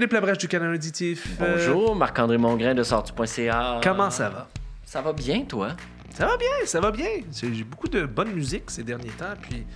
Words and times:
Philippe 0.00 0.14
Labrèche 0.14 0.38
du 0.38 0.48
Canal 0.48 0.72
Auditif. 0.72 1.36
Euh, 1.42 1.56
Bonjour, 1.58 1.94
Marc-André 1.94 2.38
Mongrain 2.38 2.74
de 2.74 2.82
sortu.ca. 2.82 3.82
comment 3.84 4.08
ça 4.08 4.30
va? 4.30 4.48
Ça 4.82 5.02
va 5.02 5.12
bien, 5.12 5.42
toi? 5.42 5.76
Ça 6.14 6.24
va 6.24 6.38
bien, 6.38 6.48
ça 6.64 6.80
va 6.80 6.90
bien. 6.90 7.10
J'ai 7.30 7.64
beaucoup 7.64 7.86
de 7.86 8.06
bonne 8.06 8.32
musique 8.32 8.70
ces 8.70 8.82
derniers 8.82 9.10
temps, 9.10 9.34
puis 9.42 9.66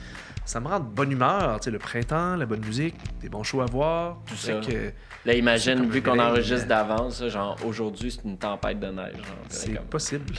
ça 0.44 0.60
me 0.60 0.68
rend 0.68 0.78
de 0.80 0.84
bonne 0.84 1.10
humeur. 1.12 1.58
Tu 1.60 1.64
sais, 1.64 1.70
le 1.70 1.78
printemps, 1.78 2.36
la 2.36 2.46
bonne 2.46 2.64
musique, 2.64 2.94
des 3.20 3.28
bons 3.28 3.42
shows 3.42 3.62
à 3.62 3.66
voir. 3.66 4.18
Tout 4.26 4.36
ça. 4.36 4.52
que 4.54 4.92
Là, 5.26 5.32
imagine, 5.32 5.88
vu 5.88 6.02
qu'on 6.02 6.18
enregistre 6.18 6.66
euh, 6.66 6.68
d'avance, 6.68 7.26
genre 7.28 7.56
aujourd'hui, 7.64 8.10
c'est 8.10 8.28
une 8.28 8.36
tempête 8.36 8.78
de 8.78 8.88
neige. 8.88 9.14
genre, 9.16 9.24
c'est 9.48 9.72
comme- 9.74 9.86
possible. 9.86 10.34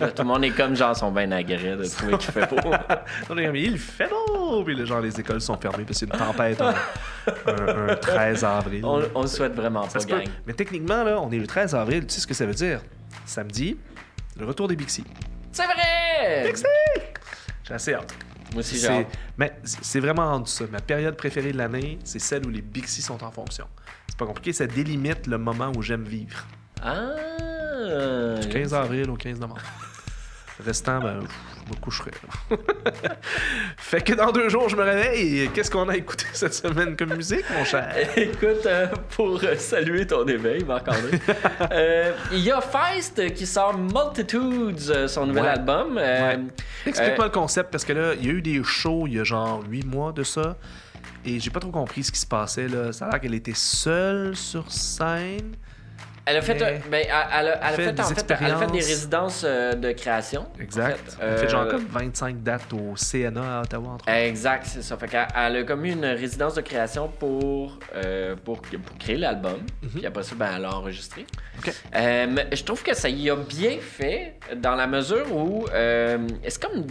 Là, 0.00 0.10
tout 0.10 0.20
le 0.22 0.28
monde 0.28 0.44
est 0.44 0.50
comme 0.50 0.76
genre, 0.76 0.94
sont 0.94 1.10
bien 1.10 1.32
agrès 1.32 1.76
de 1.76 1.84
trouver 1.88 2.18
qu'il 2.18 2.30
fait 2.32 2.46
beau. 2.50 2.58
On 3.30 3.38
est 3.38 3.46
comme, 3.46 3.56
il 3.56 3.78
fait 3.78 4.10
beau! 4.10 4.62
Puis 4.64 4.74
les 4.76 4.84
gens, 4.84 5.00
les 5.00 5.18
écoles 5.18 5.40
sont 5.40 5.56
fermées 5.56 5.84
parce 5.84 5.98
qu'il 6.00 6.08
y 6.08 6.12
a 6.12 6.14
une 6.14 6.26
tempête 6.26 6.60
un, 6.60 6.74
un- 7.46 7.88
un 7.88 7.96
13 7.96 8.44
avril. 8.44 8.84
on, 8.84 9.02
on 9.14 9.22
le 9.22 9.28
souhaite 9.28 9.54
vraiment 9.54 9.88
Ça 9.88 9.98
pas, 10.00 10.04
peut. 10.04 10.10
gang. 10.18 10.28
Mais 10.46 10.52
techniquement, 10.52 11.02
là, 11.04 11.18
on 11.22 11.30
est 11.30 11.38
le 11.38 11.46
13 11.46 11.74
avril. 11.74 12.06
Tu 12.06 12.14
sais 12.14 12.20
ce 12.20 12.26
que 12.26 12.34
ça 12.34 12.44
veut 12.44 12.52
dire? 12.54 12.80
Samedi, 13.24 13.78
le 14.38 14.44
retour 14.44 14.68
des 14.68 14.76
Bixi. 14.76 15.04
C'est 15.52 15.64
vrai! 15.64 16.52
J'ai 17.64 17.74
assez 17.74 17.94
hâte. 17.94 18.14
Moi 18.52 18.60
aussi, 18.60 18.78
j'ai. 18.78 19.06
Mais 19.36 19.52
c'est 19.64 20.00
vraiment 20.00 20.32
entre 20.32 20.48
ça. 20.48 20.64
Ma 20.70 20.80
période 20.80 21.16
préférée 21.16 21.52
de 21.52 21.58
l'année, 21.58 21.98
c'est 22.04 22.18
celle 22.18 22.46
où 22.46 22.50
les 22.50 22.62
Bixi 22.62 23.02
sont 23.02 23.22
en 23.22 23.30
fonction. 23.30 23.66
C'est 24.08 24.18
pas 24.18 24.26
compliqué, 24.26 24.52
ça 24.52 24.66
délimite 24.66 25.26
le 25.26 25.38
moment 25.38 25.72
où 25.76 25.82
j'aime 25.82 26.04
vivre. 26.04 26.46
Ah! 26.82 28.40
Du 28.40 28.48
15 28.48 28.74
avril 28.74 29.10
au 29.10 29.16
15 29.16 29.40
novembre. 29.40 29.62
Restant, 30.64 31.00
ben, 31.00 31.20
pff, 31.20 31.30
je 31.68 31.74
me 31.74 31.80
coucherai. 31.80 32.10
fait 33.76 34.00
que 34.02 34.12
dans 34.14 34.32
deux 34.32 34.48
jours, 34.48 34.68
je 34.68 34.76
me 34.76 34.82
réveille. 34.82 35.40
et 35.42 35.48
Qu'est-ce 35.48 35.70
qu'on 35.70 35.88
a 35.88 35.96
écouté 35.96 36.24
cette 36.32 36.54
semaine 36.54 36.96
comme 36.96 37.14
musique, 37.14 37.44
mon 37.56 37.64
cher? 37.64 37.94
Écoute, 38.16 38.66
euh, 38.66 38.86
pour 39.16 39.40
euh, 39.42 39.56
saluer 39.56 40.06
ton 40.06 40.26
éveil, 40.26 40.64
Marc-André, 40.64 41.18
euh, 41.72 42.12
il 42.32 42.40
y 42.40 42.50
a 42.50 42.60
Feist 42.60 43.32
qui 43.34 43.46
sort 43.46 43.76
Multitudes, 43.76 45.06
son 45.08 45.26
nouvel 45.26 45.44
Ouais. 45.44 45.48
album. 45.50 45.98
Euh, 45.98 46.18
Ouais. 46.18 46.38
Explique-moi 46.86 47.26
le 47.26 47.30
concept, 47.32 47.70
parce 47.70 47.84
que 47.84 47.92
là, 47.92 48.14
il 48.18 48.26
y 48.26 48.28
a 48.30 48.32
eu 48.32 48.42
des 48.42 48.62
shows 48.64 49.04
il 49.06 49.14
y 49.14 49.20
a 49.20 49.24
genre 49.24 49.62
huit 49.68 49.84
mois 49.86 50.12
de 50.12 50.22
ça. 50.22 50.56
Et 51.24 51.38
j'ai 51.40 51.50
pas 51.50 51.60
trop 51.60 51.70
compris 51.70 52.02
ce 52.04 52.12
qui 52.12 52.18
se 52.18 52.26
passait 52.26 52.68
là. 52.68 52.92
Ça 52.92 53.06
a 53.06 53.10
l'air 53.10 53.20
qu'elle 53.20 53.34
était 53.34 53.52
seule 53.54 54.34
sur 54.36 54.70
scène. 54.72 55.54
Elle 56.30 56.36
a 56.36 56.42
fait, 56.42 56.54
ben, 56.58 56.74
elle, 56.92 57.06
elle 57.08 57.12
a, 57.12 57.40
elle 57.40 57.48
a 57.62 57.70
fait 57.72 57.84
fait, 57.84 57.92
des 57.92 58.00
en 58.02 58.04
fait, 58.06 58.30
elle 58.30 58.32
a 58.52 58.56
fait 58.58 58.66
des 58.66 58.78
expériences. 58.78 58.86
résidences 58.86 59.42
euh, 59.46 59.72
de 59.74 59.92
création. 59.92 60.46
en 60.58 60.60
Exact. 60.62 60.98
fait. 61.10 61.16
Elle 61.22 61.32
a 61.32 61.36
fait 61.38 61.48
genre 61.48 61.62
Euh, 61.62 61.70
comme 61.70 61.86
25 61.86 62.42
dates 62.42 62.72
au 62.72 62.94
CNA 62.94 63.58
à 63.58 63.62
Ottawa, 63.62 63.88
entre 63.94 64.04
autres. 64.04 64.12
Exact, 64.12 64.64
c'est 64.66 64.82
ça. 64.82 64.96
Fait 64.98 65.08
qu'elle 65.08 65.26
elle 65.34 65.56
a 65.56 65.62
commis 65.62 65.92
une 65.92 66.04
résidence 66.04 66.54
de 66.54 66.60
création 66.60 67.08
pour, 67.08 67.78
euh, 67.94 68.36
pour, 68.44 68.60
pour 68.60 68.98
créer 68.98 69.16
l'album. 69.16 69.58
Puis 69.94 70.04
après 70.04 70.22
ça, 70.22 70.34
ben, 70.34 70.50
elle 70.56 70.64
a 70.66 70.74
enregistré. 70.74 71.22
Mhm. 71.22 71.58
Ok. 71.60 71.74
Euh, 71.94 72.26
mais 72.30 72.48
je 72.52 72.62
trouve 72.64 72.82
que 72.82 72.94
ça 72.94 73.08
y 73.08 73.30
a 73.30 73.36
bien 73.36 73.78
fait 73.80 74.34
dans 74.56 74.74
la 74.74 74.86
mesure 74.86 75.34
où 75.34 75.66
euh, 75.72 76.18
c'est 76.46 76.62
comme 76.62 76.86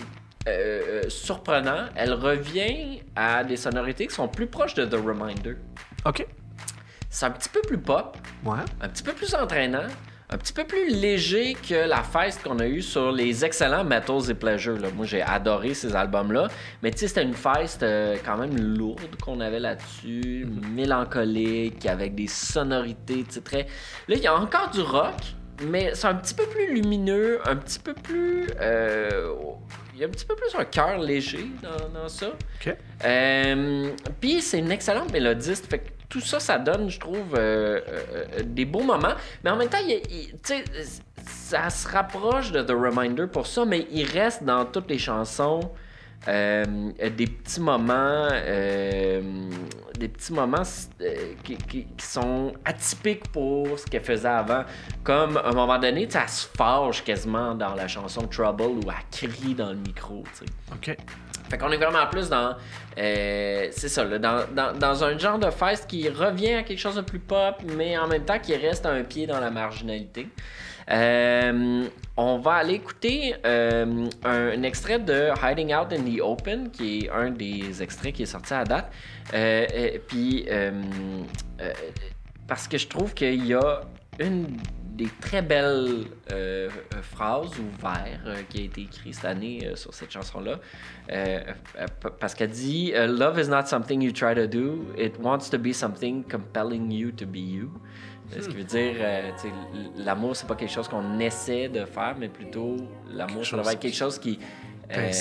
euh, 0.48 1.04
surprenant. 1.10 1.86
Elle 1.96 2.14
revient 2.14 3.02
à 3.16 3.44
des 3.44 3.58
sonorités 3.58 4.08
qui 4.08 4.16
sont 4.16 4.28
plus 4.28 4.48
proches 4.48 4.74
de 4.74 4.86
The 4.86 4.96
Reminder. 4.96 5.58
OK. 6.06 6.26
C'est 7.10 7.26
un 7.26 7.32
petit 7.32 7.50
peu 7.50 7.62
plus 7.62 7.78
pop, 7.78 8.18
Ouais. 8.46 8.60
un 8.82 8.90
petit 8.90 9.04
peu 9.04 9.14
plus 9.14 9.34
entraînant, 9.34 9.88
un 10.30 10.38
petit 10.38 10.52
peu 10.52 10.66
plus 10.66 10.90
léger 10.90 11.54
que 11.56 11.88
la 11.88 12.04
feste 12.04 12.44
qu'on 12.44 12.60
a 12.60 12.68
eue 12.68 12.82
sur 12.82 13.12
les 13.14 13.46
excellents 13.46 13.86
Metals 13.86 14.30
et 14.30 14.34
Pleasure. 14.34 14.78
là. 14.78 14.90
Moi, 14.94 15.06
j'ai 15.06 15.22
adoré 15.22 15.74
ces 15.74 15.96
albums-là. 15.96 16.50
Mais 16.84 16.92
tu 16.92 16.98
sais, 17.00 17.08
c'était 17.08 17.24
une 17.24 17.34
feste 17.34 17.82
euh, 17.84 18.18
quand 18.26 18.36
même 18.38 18.58
lourde 18.60 19.16
qu'on 19.24 19.40
avait 19.40 19.62
là-dessus, 19.62 20.46
mélancolique, 20.74 21.86
avec 21.86 22.14
des 22.16 22.28
sonorités, 22.28 23.24
tu 23.24 23.36
sais, 23.36 23.42
très... 23.42 23.68
Là, 24.10 24.16
il 24.16 24.20
y 24.20 24.28
a 24.28 24.36
encore 24.36 24.70
du 24.72 24.82
rock, 24.82 25.16
mais 25.66 25.92
c'est 25.94 26.08
un 26.08 26.16
petit 26.16 26.34
peu 26.34 26.46
plus 26.46 26.74
lumineux, 26.74 27.40
un 27.48 27.56
petit 27.56 27.80
peu 27.80 27.94
plus... 27.94 28.48
euh, 28.60 29.34
Il 29.96 30.02
y 30.02 30.04
a 30.04 30.08
un 30.08 30.12
petit 30.12 30.26
peu 30.26 30.36
plus 30.36 30.54
un 30.60 30.66
cœur 30.66 31.00
léger 31.00 31.48
dans, 31.64 32.02
dans 32.02 32.10
ça. 32.10 32.28
OK. 32.28 32.76
Euh, 33.06 33.92
Puis 34.20 34.42
c'est 34.42 34.60
une 34.60 34.72
excellente 34.72 35.12
mélodiste. 35.14 35.68
Fait 35.70 35.80
que 35.80 35.90
tout 36.10 36.22
ça, 36.22 36.40
ça 36.40 36.58
donne, 36.58 36.90
je 36.90 37.00
trouve, 37.00 37.36
euh, 37.36 37.80
euh, 37.88 38.04
euh, 38.14 38.44
des 38.44 38.66
beaux 38.66 38.84
moments. 38.84 39.16
Mais 39.44 39.50
en 39.50 39.58
même 39.58 39.70
temps, 39.70 39.78
ça 41.26 41.70
se 41.70 41.88
rapproche 41.88 42.52
de 42.52 42.62
The 42.62 42.72
Reminder 42.72 43.28
pour 43.28 43.48
ça, 43.48 43.66
mais 43.66 43.88
il 43.92 44.06
reste 44.06 44.44
dans 44.44 44.66
toutes 44.66 44.90
les 44.90 45.00
chansons 45.00 45.72
des 46.26 47.28
petits 47.28 47.62
moments, 47.62 48.28
des 48.28 50.08
petits 50.10 50.34
moments 50.34 50.64
qui, 51.44 51.88
sont 52.00 52.54
atypiques 52.66 53.32
pour 53.32 53.80
ce 53.80 53.86
qu'elle 53.86 54.04
faisait 54.04 54.28
avant. 54.28 54.64
Comme 55.04 55.38
à 55.38 55.48
un 55.48 55.54
moment 55.54 55.80
donné, 55.80 56.04
elle 56.04 56.30
se 56.30 56.48
fâche 56.58 57.04
quasiment 57.04 57.56
dans 57.56 57.76
la 57.76 57.88
chanson 57.88 58.28
Trouble 58.28 58.64
où 58.64 58.82
elle 58.90 59.30
crie 59.30 59.54
dans 59.54 59.70
le 59.70 59.78
micro. 59.78 60.24
tu 60.38 60.46
sais. 60.46 60.94
OK. 60.94 60.98
Fait 61.50 61.58
qu'on 61.58 61.72
est 61.72 61.78
vraiment 61.78 62.06
plus 62.08 62.30
dans. 62.30 62.56
euh, 62.98 63.68
c'est 63.72 63.90
ça, 63.90 64.04
là, 64.04 64.20
dans, 64.20 64.46
dans, 64.54 64.78
dans 64.78 65.04
un 65.04 65.18
genre 65.18 65.40
de 65.40 65.50
fest 65.50 65.88
qui 65.88 66.10
revient 66.10 66.54
à 66.54 66.64
quelque 66.64 66.80
chose 66.80 66.96
de 66.96 67.02
plus 67.02 67.20
pop, 67.20 67.62
mais 67.76 67.98
en 67.98 68.08
même 68.08 68.26
temps 68.26 68.40
qui 68.40 68.56
reste 68.56 68.86
un 68.86 69.04
pied 69.04 69.28
dans 69.28 69.40
la 69.40 69.50
marginalité. 69.50 70.28
Euh, 70.90 71.86
on 72.16 72.38
va 72.38 72.54
aller 72.54 72.76
écouter 72.76 73.36
euh, 73.46 74.08
un, 74.24 74.64
extrait 74.64 75.00
de 75.00 75.30
Hiding 75.44 75.76
Out 75.76 75.92
in 75.92 76.04
the 76.04 76.22
Open, 76.22 76.72
qui 76.72 77.00
est 77.00 77.10
un 77.10 77.30
des 77.30 77.84
extraits 77.84 78.14
qui 78.14 78.24
est 78.24 78.28
sorti 78.28 78.54
à 78.54 78.64
date. 78.64 78.92
Puis, 80.08 80.48
parce 82.48 82.68
que 82.68 82.78
je 82.78 82.88
trouve 82.88 83.14
qu'il 83.14 83.46
y 83.46 83.54
a 83.54 83.82
une 84.20 84.48
des 84.98 85.10
très 85.22 85.42
belles 85.42 86.06
euh, 86.32 86.70
phrases 87.02 87.52
ou 87.60 87.82
vers 87.82 88.20
euh, 88.26 88.42
qui 88.50 88.60
a 88.60 88.64
été 88.64 88.82
écrit 88.82 89.14
cette 89.14 89.26
année 89.26 89.66
euh, 89.66 89.76
sur 89.76 89.94
cette 89.94 90.12
chanson-là. 90.12 90.60
Parce 92.20 92.34
qu'elle 92.34 92.50
dit 92.50 92.92
Love 92.96 93.40
is 93.40 93.48
not 93.48 93.66
something 93.66 94.02
you 94.02 94.12
try 94.12 94.36
to 94.36 94.48
do, 94.48 94.86
it 94.98 95.18
wants 95.20 95.50
to 95.52 95.58
be 95.58 95.72
something 95.72 96.24
compelling 96.24 96.92
you 96.92 97.12
to 97.12 97.26
be 97.26 97.38
you. 97.38 97.72
Ce 98.32 98.48
qui 98.48 98.56
veut 98.56 98.64
dire, 98.64 98.96
euh, 99.00 99.32
l'amour, 99.98 100.36
c'est 100.36 100.48
pas 100.48 100.56
quelque 100.56 100.72
chose 100.72 100.88
qu'on 100.88 101.20
essaie 101.20 101.70
de 101.70 101.86
faire, 101.86 102.16
mais 102.20 102.28
plutôt 102.28 102.76
l'amour, 103.10 103.44
devrait 103.52 103.74
être 103.74 103.80
quelque 103.80 103.96
chose 103.96 104.20
qui 104.20 104.40
euh, 104.92 105.12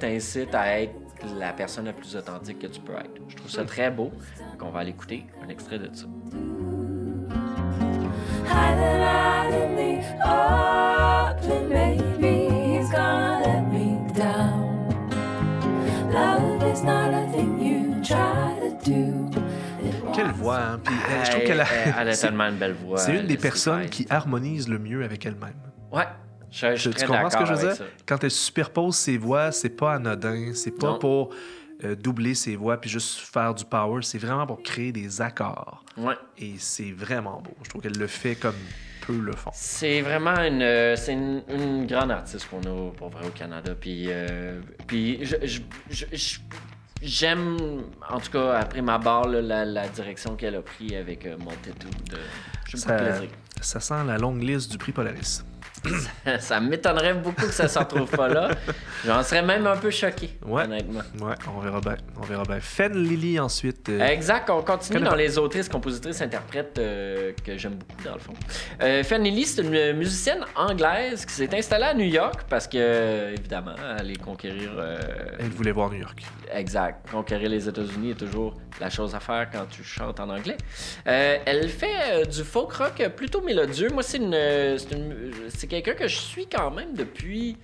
T'incite 0.00 0.54
à 0.54 0.80
être 0.80 0.92
à 1.22 1.38
la 1.38 1.52
personne 1.52 1.86
la 1.86 1.92
plus 1.92 2.16
authentique 2.16 2.60
que 2.60 2.66
tu 2.68 2.80
peux 2.80 2.94
être. 2.94 3.10
Je 3.28 3.36
trouve 3.36 3.50
ça 3.50 3.64
très 3.64 3.90
beau. 3.90 4.10
Donc 4.52 4.62
on 4.62 4.70
va 4.70 4.80
aller 4.80 4.90
écouter 4.90 5.24
un 5.44 5.48
extrait 5.48 5.78
de 5.78 5.88
ça. 5.92 6.06
Quelle 20.14 20.30
voix, 20.32 20.58
hein? 20.58 20.80
Puis 20.82 20.94
euh, 20.94 21.24
je 21.24 21.30
trouve 21.30 21.40
Elle- 21.42 21.46
qu'elle 21.46 21.60
a. 21.60 21.64
elle, 21.84 21.94
elle 22.00 22.08
a 22.08 22.16
tellement 22.16 22.44
une 22.48 22.56
belle 22.56 22.72
voix. 22.74 22.98
C'est 22.98 23.16
une 23.16 23.26
des 23.26 23.36
personnes 23.36 23.80
Price. 23.86 23.90
qui 23.90 24.06
harmonise 24.10 24.68
le 24.68 24.78
mieux 24.78 25.04
avec 25.04 25.24
elle-même. 25.26 25.54
Ouais. 25.92 26.04
Je, 26.50 26.74
je 26.76 26.90
Tu, 26.90 27.06
comprends 27.06 27.28
ce 27.30 27.36
que 27.36 27.44
je 27.44 27.52
veux 27.52 27.58
dire? 27.68 27.76
ça. 27.76 27.84
Quand 28.06 28.24
elle 28.24 28.30
superpose 28.30 28.96
ses 28.96 29.18
voix, 29.18 29.52
c'est 29.52 29.68
pas 29.68 29.94
anodin, 29.94 30.52
c'est 30.54 30.70
pas 30.70 30.92
Non. 30.92 30.98
pour 30.98 31.30
euh, 31.84 31.94
doubler 31.94 32.34
ses 32.34 32.56
voix 32.56 32.80
puis 32.80 32.90
juste 32.90 33.18
faire 33.18 33.54
du 33.54 33.64
power, 33.64 34.02
c'est 34.02 34.18
vraiment 34.18 34.46
pour 34.46 34.62
créer 34.62 34.92
des 34.92 35.20
accords. 35.20 35.84
Ouais. 35.96 36.14
Et 36.38 36.54
c'est 36.58 36.92
vraiment 36.92 37.40
beau. 37.40 37.54
Je 37.62 37.68
trouve 37.70 37.82
qu'elle 37.82 37.98
le 37.98 38.06
fait 38.06 38.34
comme 38.34 38.54
peu 39.06 39.16
le 39.18 39.32
font. 39.32 39.50
C'est 39.54 40.00
vraiment 40.02 40.38
une, 40.42 40.62
euh, 40.62 40.96
c'est 40.96 41.12
une, 41.14 41.42
une 41.48 41.86
grande 41.86 42.10
artiste 42.10 42.48
qu'on 42.48 42.60
a 42.62 42.90
pour 42.92 43.08
vrai 43.10 43.26
au 43.26 43.30
Canada. 43.30 43.74
Puis, 43.80 44.06
euh, 44.08 44.60
puis 44.86 45.24
je- 45.24 45.36
je- 45.46 45.60
je- 45.90 46.04
je- 46.12 46.38
j'aime, 47.00 47.56
en 48.10 48.20
tout 48.20 48.30
cas, 48.32 48.58
après 48.58 48.82
ma 48.82 48.98
barre, 48.98 49.28
là, 49.28 49.40
la, 49.40 49.64
la 49.64 49.88
direction 49.88 50.36
qu'elle 50.36 50.56
a 50.56 50.62
pris 50.62 50.94
avec 50.96 51.26
euh, 51.26 51.36
Multitude. 51.38 52.14
Euh, 52.14 52.16
ça 53.60 53.80
sent 53.80 54.04
la 54.06 54.18
longue 54.18 54.42
liste 54.42 54.70
du 54.70 54.78
prix 54.78 54.92
Polaris. 54.92 55.42
Ça 56.40 56.60
m'étonnerait 56.60 57.14
beaucoup 57.14 57.46
que 57.46 57.52
ça 57.52 57.64
ne 57.64 57.68
s'en 57.68 57.84
trouve 57.84 58.10
pas 58.10 58.28
là. 58.28 58.50
J'en 59.06 59.22
serais 59.22 59.42
même 59.42 59.66
un 59.66 59.76
peu 59.76 59.90
choqué, 59.90 60.30
Ouais. 60.44 60.64
honnêtement. 60.64 61.00
Ouais, 61.20 61.34
on 61.56 61.60
verra 61.60 61.80
bien. 61.80 61.96
On 62.20 62.22
verra 62.24 62.42
bien. 62.44 62.60
Fen 62.60 62.92
Lily 62.96 63.38
ensuite. 63.38 63.88
euh, 63.88 64.00
Exact, 64.06 64.50
on 64.50 64.62
continue 64.62 65.00
dans 65.00 65.10
pas. 65.10 65.16
les 65.16 65.38
autrices, 65.38 65.68
compositrices, 65.68 66.20
interprètes 66.20 66.78
euh, 66.78 67.32
que 67.44 67.56
j'aime 67.56 67.74
beaucoup 67.76 68.02
dans 68.04 68.14
le 68.14 68.18
fond. 68.20 68.32
Euh, 68.82 69.02
Fanny 69.04 69.30
Lee, 69.30 69.44
c'est 69.46 69.62
une 69.62 69.92
musicienne 69.96 70.44
anglaise 70.56 71.24
qui 71.24 71.32
s'est 71.34 71.56
installée 71.56 71.84
à 71.84 71.94
New 71.94 72.06
York 72.06 72.42
parce 72.48 72.66
que, 72.66 73.32
évidemment, 73.32 73.74
aller 73.98 74.16
conquérir. 74.16 74.70
euh, 74.76 74.98
Elle 75.38 75.50
voulait 75.50 75.72
voir 75.72 75.90
New 75.90 76.00
York. 76.00 76.22
Exact. 76.52 77.08
Conquérir 77.10 77.48
les 77.50 77.68
États-Unis 77.68 78.10
est 78.12 78.14
toujours 78.14 78.54
la 78.80 78.90
chose 78.90 79.14
à 79.14 79.20
faire 79.20 79.48
quand 79.52 79.66
tu 79.70 79.84
chantes 79.84 80.18
en 80.20 80.28
anglais. 80.30 80.56
Elle 81.04 81.68
fait 81.68 82.26
du 82.30 82.42
folk 82.42 82.72
rock 82.72 83.08
plutôt 83.16 83.40
mélodieux. 83.42 83.88
Moi, 83.92 84.02
c'est 84.02 84.18
une, 84.18 84.32
c'est 84.78 84.92
une- 84.92 85.32
c'est 85.48 85.66
quelqu'un 85.68 85.94
que 85.94 86.08
je 86.08 86.16
suis 86.16 86.46
quand 86.46 86.70
même 86.70 86.94
depuis 86.94 87.56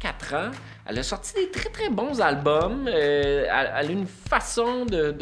3-4 0.00 0.36
ans. 0.36 0.50
Elle 0.86 0.98
a 0.98 1.02
sorti 1.02 1.34
des 1.34 1.50
très 1.50 1.70
très 1.70 1.90
bons 1.90 2.20
albums. 2.20 2.88
Euh, 2.88 3.46
elle, 3.50 3.72
elle 3.74 3.88
a 3.88 3.90
une 3.90 4.06
façon 4.06 4.84
de, 4.86 5.14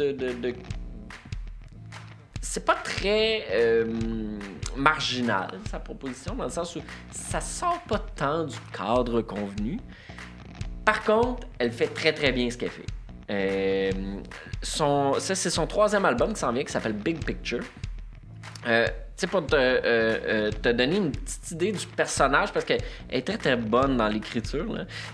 c'est 2.41 2.63
pas 2.63 2.75
très 2.75 3.47
euh, 3.51 3.85
marginal, 4.77 5.59
sa 5.69 5.79
proposition, 5.79 6.35
dans 6.35 6.45
le 6.45 6.49
sens 6.49 6.75
où 6.75 6.81
ça 7.11 7.41
sort 7.41 7.81
pas 7.81 7.99
tant 7.99 8.45
du 8.45 8.55
cadre 8.71 9.21
convenu. 9.21 9.79
Par 10.85 11.03
contre, 11.03 11.47
elle 11.59 11.71
fait 11.71 11.87
très 11.87 12.13
très 12.13 12.31
bien 12.31 12.49
ce 12.49 12.57
qu'elle 12.57 12.69
fait. 12.69 12.85
Euh, 13.31 13.91
c'est 14.61 15.49
son 15.49 15.67
troisième 15.67 16.05
album 16.05 16.33
qui 16.33 16.39
s'en 16.39 16.53
vient, 16.53 16.63
qui 16.63 16.71
s'appelle 16.71 16.93
Big 16.93 17.25
Picture. 17.25 17.63
Sais, 19.17 19.27
pour 19.27 19.45
te, 19.45 19.55
euh, 19.55 19.79
euh, 19.85 20.51
te 20.51 20.69
donner 20.69 20.97
une 20.97 21.11
petite 21.11 21.51
idée 21.51 21.71
du 21.71 21.87
personnage, 21.87 22.51
parce 22.51 22.65
qu'elle 22.65 22.81
est 23.09 23.25
très 23.25 23.37
très 23.37 23.55
bonne 23.55 23.95
dans 23.95 24.09
l'écriture. 24.09 24.65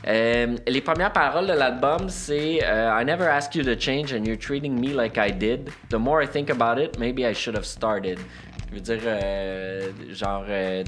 Euh, 0.08 0.58
les 0.68 0.82
premières 0.82 1.14
paroles 1.14 1.46
de 1.46 1.54
l'album, 1.54 2.10
c'est 2.10 2.62
I 2.64 3.06
never 3.06 3.26
asked 3.26 3.54
you 3.54 3.64
to 3.64 3.80
change 3.80 4.12
and 4.12 4.26
you're 4.26 4.40
treating 4.40 4.80
me 4.80 4.88
like 4.88 5.18
I 5.20 5.32
did. 5.32 5.70
The 5.90 6.00
more 6.00 6.24
I 6.24 6.28
think 6.28 6.50
about 6.50 6.82
it, 6.82 6.98
maybe 6.98 7.24
I 7.24 7.34
should 7.34 7.56
have 7.56 7.66
started. 7.66 8.18
Je 8.70 8.76
veux 8.76 8.82
dire, 8.82 9.00
euh, 9.06 9.92
genre, 10.12 10.46
euh, 10.48 10.84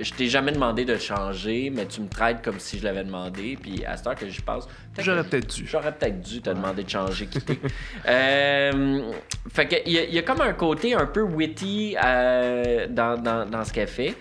je 0.00 0.10
t'ai 0.14 0.26
jamais 0.26 0.52
demandé 0.52 0.86
de 0.86 0.96
changer, 0.96 1.68
mais 1.70 1.84
tu 1.86 2.00
me 2.00 2.08
traites 2.08 2.40
comme 2.42 2.58
si 2.58 2.78
je 2.78 2.84
l'avais 2.84 3.04
demandé. 3.04 3.58
Puis 3.60 3.84
à 3.84 3.96
cette 3.96 4.06
heure 4.06 4.14
que 4.14 4.26
j'y 4.26 4.40
pense, 4.40 4.66
peut-être 4.66 5.04
J'aurais 5.04 5.24
peut-être 5.24 5.54
dû. 5.54 5.66
J'aurais 5.66 5.92
peut-être 5.92 6.20
dû 6.22 6.40
te 6.40 6.48
demander 6.50 6.82
de 6.84 6.88
changer, 6.88 7.26
quitter. 7.26 7.58
Euh, 8.08 9.12
fait 9.52 9.66
que 9.66 9.76
il 9.84 9.92
y, 9.92 9.98
a- 9.98 10.04
il 10.04 10.14
y 10.14 10.18
a 10.18 10.22
comme 10.22 10.40
un 10.40 10.52
côté 10.54 10.94
un 10.94 11.06
peu 11.06 11.20
witty 11.22 11.96
euh, 12.02 12.86
dans, 12.88 13.20
dans, 13.20 13.44
dans 13.48 13.64
ce 13.64 13.72
qu'elle 13.72 13.88
fait. 13.88 14.14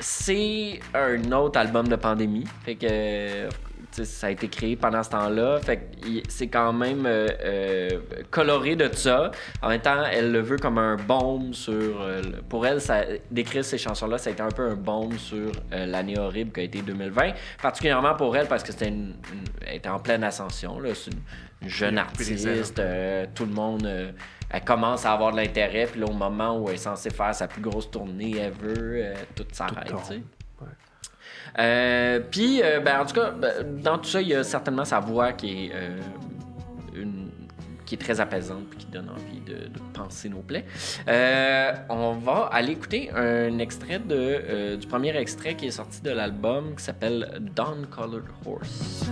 C'est 0.00 0.80
un 0.94 1.32
autre 1.32 1.58
album 1.60 1.86
de 1.86 1.96
pandémie. 1.96 2.44
Fait 2.64 2.74
que 2.74 3.48
ça 3.92 4.26
a 4.26 4.30
été 4.30 4.48
créé 4.48 4.76
pendant 4.76 5.02
ce 5.02 5.10
temps-là. 5.10 5.60
Fait 5.60 5.88
c'est 6.28 6.48
quand 6.48 6.72
même 6.72 7.04
euh, 7.06 7.28
euh, 7.44 7.88
coloré 8.30 8.74
de 8.76 8.88
ça. 8.94 9.30
En 9.62 9.68
même 9.68 9.80
temps, 9.80 10.02
elle 10.10 10.32
le 10.32 10.40
veut 10.40 10.56
comme 10.56 10.78
un 10.78 10.96
baume 10.96 11.52
sur. 11.54 11.72
euh, 12.00 12.22
pour 12.48 12.66
elle, 12.66 12.80
ça, 12.80 13.02
d'écrire 13.30 13.64
ces 13.64 13.78
chansons-là, 13.78 14.18
ça 14.18 14.30
a 14.30 14.32
été 14.32 14.42
un 14.42 14.48
peu 14.50 14.68
un 14.70 14.74
baume 14.74 15.18
sur 15.18 15.52
l'année 15.70 16.18
horrible 16.18 16.52
qu'a 16.52 16.62
été 16.62 16.82
2020. 16.82 17.32
Particulièrement 17.60 18.14
pour 18.14 18.36
elle, 18.36 18.46
parce 18.48 18.62
que 18.62 18.72
c'était 18.72 18.88
une, 18.88 19.14
une- 19.32 19.44
elle 19.66 19.76
était 19.76 19.88
en 19.88 19.98
pleine 19.98 20.24
ascension. 20.24 20.80
là. 20.80 20.94
C'est 20.94 21.10
une, 21.12 21.20
une 21.62 21.68
jeune 21.68 21.94
Elle 21.94 21.98
a 21.98 22.02
artiste. 22.02 22.82
tout 23.34 23.44
le 23.44 23.52
monde. 23.52 23.86
elle 24.50 24.64
commence 24.64 25.06
à 25.06 25.12
avoir 25.12 25.32
de 25.32 25.36
l'intérêt. 25.36 25.86
Puis 25.86 26.00
là, 26.00 26.06
au 26.06 26.12
moment 26.12 26.58
où 26.58 26.68
elle 26.68 26.74
est 26.74 26.78
censée 26.78 27.10
faire 27.10 27.34
sa 27.34 27.46
plus 27.48 27.62
grosse 27.62 27.90
tournée 27.90 28.36
ever, 28.38 28.74
euh, 28.78 29.14
tout 29.34 29.46
s'arrête. 29.52 29.88
tombe. 29.88 30.00
tu 30.02 30.08
sais. 30.08 30.22
Ouais. 30.60 30.66
Euh, 31.58 32.20
Puis, 32.30 32.62
euh, 32.62 32.80
ben, 32.80 33.00
en 33.00 33.06
tout 33.06 33.14
cas, 33.14 33.30
ben, 33.30 33.82
dans 33.82 33.98
tout 33.98 34.08
ça, 34.08 34.20
il 34.20 34.28
y 34.28 34.34
a 34.34 34.44
certainement 34.44 34.84
sa 34.84 35.00
voix 35.00 35.32
qui 35.32 35.66
est, 35.66 35.72
euh, 35.74 36.00
qui 37.84 37.94
est 37.94 37.98
très 37.98 38.20
apaisante 38.20 38.68
puis 38.70 38.78
qui 38.78 38.86
donne 38.86 39.10
envie 39.10 39.40
de, 39.40 39.68
penser 39.92 40.28
nos 40.30 40.40
plaies. 40.40 40.64
On 41.88 42.12
va 42.12 42.48
aller 42.50 42.72
écouter 42.72 43.10
un 43.14 43.58
extrait 43.58 43.98
de, 43.98 44.76
du 44.76 44.86
premier 44.86 45.14
extrait 45.16 45.54
qui 45.54 45.66
est 45.66 45.72
sorti 45.72 46.00
de 46.00 46.10
l'album 46.10 46.74
qui 46.74 46.84
s'appelle 46.84 47.38
Dawn 47.54 47.86
Colored 47.86 48.24
Horse. 48.46 49.04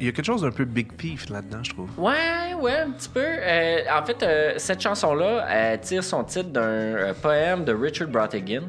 Il 0.00 0.06
y 0.06 0.08
a 0.08 0.12
quelque 0.12 0.24
chose 0.24 0.40
d'un 0.42 0.50
peu 0.50 0.64
Big 0.64 0.96
Thief 0.96 1.30
là-dedans, 1.30 1.62
je 1.62 1.70
trouve. 1.70 1.88
Ouais, 1.98 2.54
ouais, 2.58 2.78
un 2.78 2.90
petit 2.90 3.08
peu. 3.08 3.24
Euh, 3.24 3.78
en 3.92 4.04
fait, 4.04 4.22
euh, 4.22 4.54
cette 4.56 4.80
chanson-là, 4.80 5.76
tire 5.78 6.04
son 6.04 6.24
titre 6.24 6.50
d'un 6.50 6.62
euh, 6.62 7.14
poème 7.14 7.64
de 7.64 7.72
Richard 7.72 8.08
Brautigan 8.08 8.64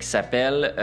qui 0.00 0.06
s'appelle 0.06 0.74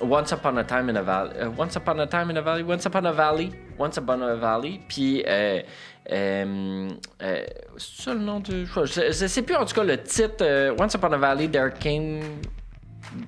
Once 0.00 0.32
Upon 0.32 0.56
a 0.56 0.64
Time 0.64 0.88
in 0.88 0.96
a 0.96 1.02
Valley. 1.02 1.30
Once 1.58 1.76
Upon 1.76 1.98
a 1.98 2.06
Time 2.06 2.30
in 2.30 2.36
a 2.36 2.40
Valley. 2.40 2.62
Once 2.62 2.86
Upon 2.86 3.04
a 3.04 3.12
Valley. 3.12 3.50
Once 3.78 3.98
Upon 3.98 4.22
a 4.22 4.34
Valley. 4.36 4.80
Puis, 4.88 5.22
c'est 5.26 5.66
ça 6.06 8.14
le 8.14 8.20
nom 8.20 8.40
du. 8.40 8.66
Je, 8.66 9.26
sais 9.26 9.42
plus 9.42 9.56
en 9.56 9.66
tout 9.66 9.74
cas 9.74 9.84
le 9.84 10.02
titre. 10.02 10.74
Once 10.80 10.94
Upon 10.94 11.12
a 11.12 11.18
Valley, 11.18 11.48
there 11.48 11.70
came 11.70 12.22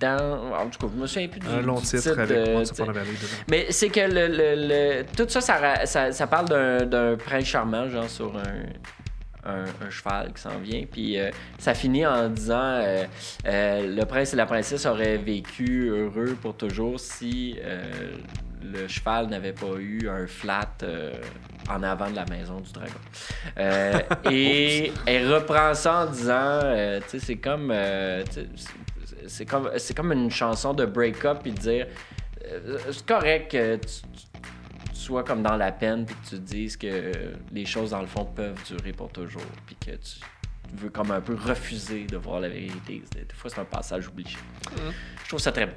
En 0.03 0.69
tout 0.69 0.87
cas, 0.87 0.93
je 0.95 1.01
me 1.01 1.07
souviens 1.07 1.29
plus 1.29 1.41
du, 1.41 1.47
Un 1.49 1.61
long 1.63 1.79
du 1.81 1.87
titre 1.87 2.19
avec 2.19 2.29
de- 2.37 2.55
Once 2.55 2.73
tu 2.73 2.83
Upon 2.83 2.85
sais. 2.85 2.99
a 2.99 3.03
Valley 3.03 3.11
dedans. 3.13 3.45
Mais 3.51 3.67
c'est 3.71 3.89
que 3.89 4.01
le, 4.01 4.27
le- 4.29 4.69
le- 4.69 5.05
tout 5.17 5.27
ça, 5.29 5.41
ça, 5.41 5.57
ra- 5.57 5.87
ça, 5.87 6.13
ça 6.13 6.27
parle 6.27 6.49
d'un, 6.89 7.17
prince 7.17 7.45
charmant, 7.47 7.89
genre 7.89 8.09
sur 8.09 8.37
un, 8.37 9.51
un, 9.51 9.65
un 9.87 9.91
cheval 9.91 10.33
qui 10.35 10.43
s'en 10.43 10.59
vient. 10.59 10.85
Puis 10.91 11.19
euh, 11.19 11.31
ça 11.59 11.75
finit 11.75 12.07
en 12.07 12.29
disant 12.29 12.61
euh, 12.63 13.05
euh, 13.47 13.97
le 13.97 14.05
prince 14.05 14.33
et 14.33 14.37
la 14.37 14.47
princesse 14.47 14.85
auraient 14.87 15.17
vécu 15.17 15.89
heureux 15.89 16.37
pour 16.41 16.57
toujours 16.57 17.01
si 17.01 17.57
euh, 17.63 17.83
le 18.63 18.87
cheval 18.89 19.29
n'avait 19.29 19.55
pas 19.55 19.77
eu 19.79 20.09
un 20.09 20.27
flat 20.27 20.69
euh, 20.83 21.13
en 21.71 21.83
avant 21.83 22.11
de 22.11 22.17
la 22.17 22.27
maison 22.27 22.61
du 22.61 22.71
dragon. 22.73 22.93
Euh, 23.59 23.99
et 24.31 24.93
elle 25.07 25.33
reprend 25.33 25.73
ça 25.73 26.03
en 26.03 26.07
disant, 26.11 26.35
euh, 26.65 27.01
tu 27.01 27.19
sais, 27.19 27.27
c'est 27.27 27.37
comme, 27.37 27.71
euh, 27.73 28.23
c'est- 29.27 29.47
comme, 29.47 29.71
c'est 29.77 29.95
comme 29.97 30.13
une 30.13 30.31
chanson 30.31 30.75
de 30.75 30.85
break-up 30.87 31.39
puis 31.43 31.53
de 31.53 31.59
dire, 31.59 31.87
euh, 32.47 32.79
c'est 32.91 33.07
correct 33.07 33.51
que 33.53 33.77
tu, 33.77 33.89
sois 34.93 35.25
comme 35.25 35.43
dans 35.43 35.57
la 35.57 35.73
peine 35.73 36.05
puis 36.05 36.15
que 36.15 36.29
tu 36.29 36.37
te 36.37 36.41
dises 36.43 36.77
que 36.77 37.11
les 37.53 37.65
choses 37.65 37.91
dans 37.91 38.01
le 38.03 38.07
fond 38.07 38.25
peuvent 38.27 38.63
durer 38.67 38.93
pour 38.93 39.11
toujours 39.11 39.43
puis 39.67 39.75
que 39.77 39.93
tu 39.93 40.21
veux 40.75 40.91
comme 40.91 41.11
un 41.11 41.21
peu 41.23 41.35
refuser 41.35 42.05
de 42.05 42.17
voir 42.19 42.41
la 42.41 42.49
vérité. 42.51 43.03
Des 43.15 43.25
des 43.25 43.35
fois, 43.35 43.51
c'est 43.51 43.61
un 43.61 43.65
passage 43.65 44.09
obligé. 44.09 44.37
Je 45.25 45.29
trouve 45.29 45.41
ça 45.41 45.51
très 45.53 45.67
bon. 45.67 45.73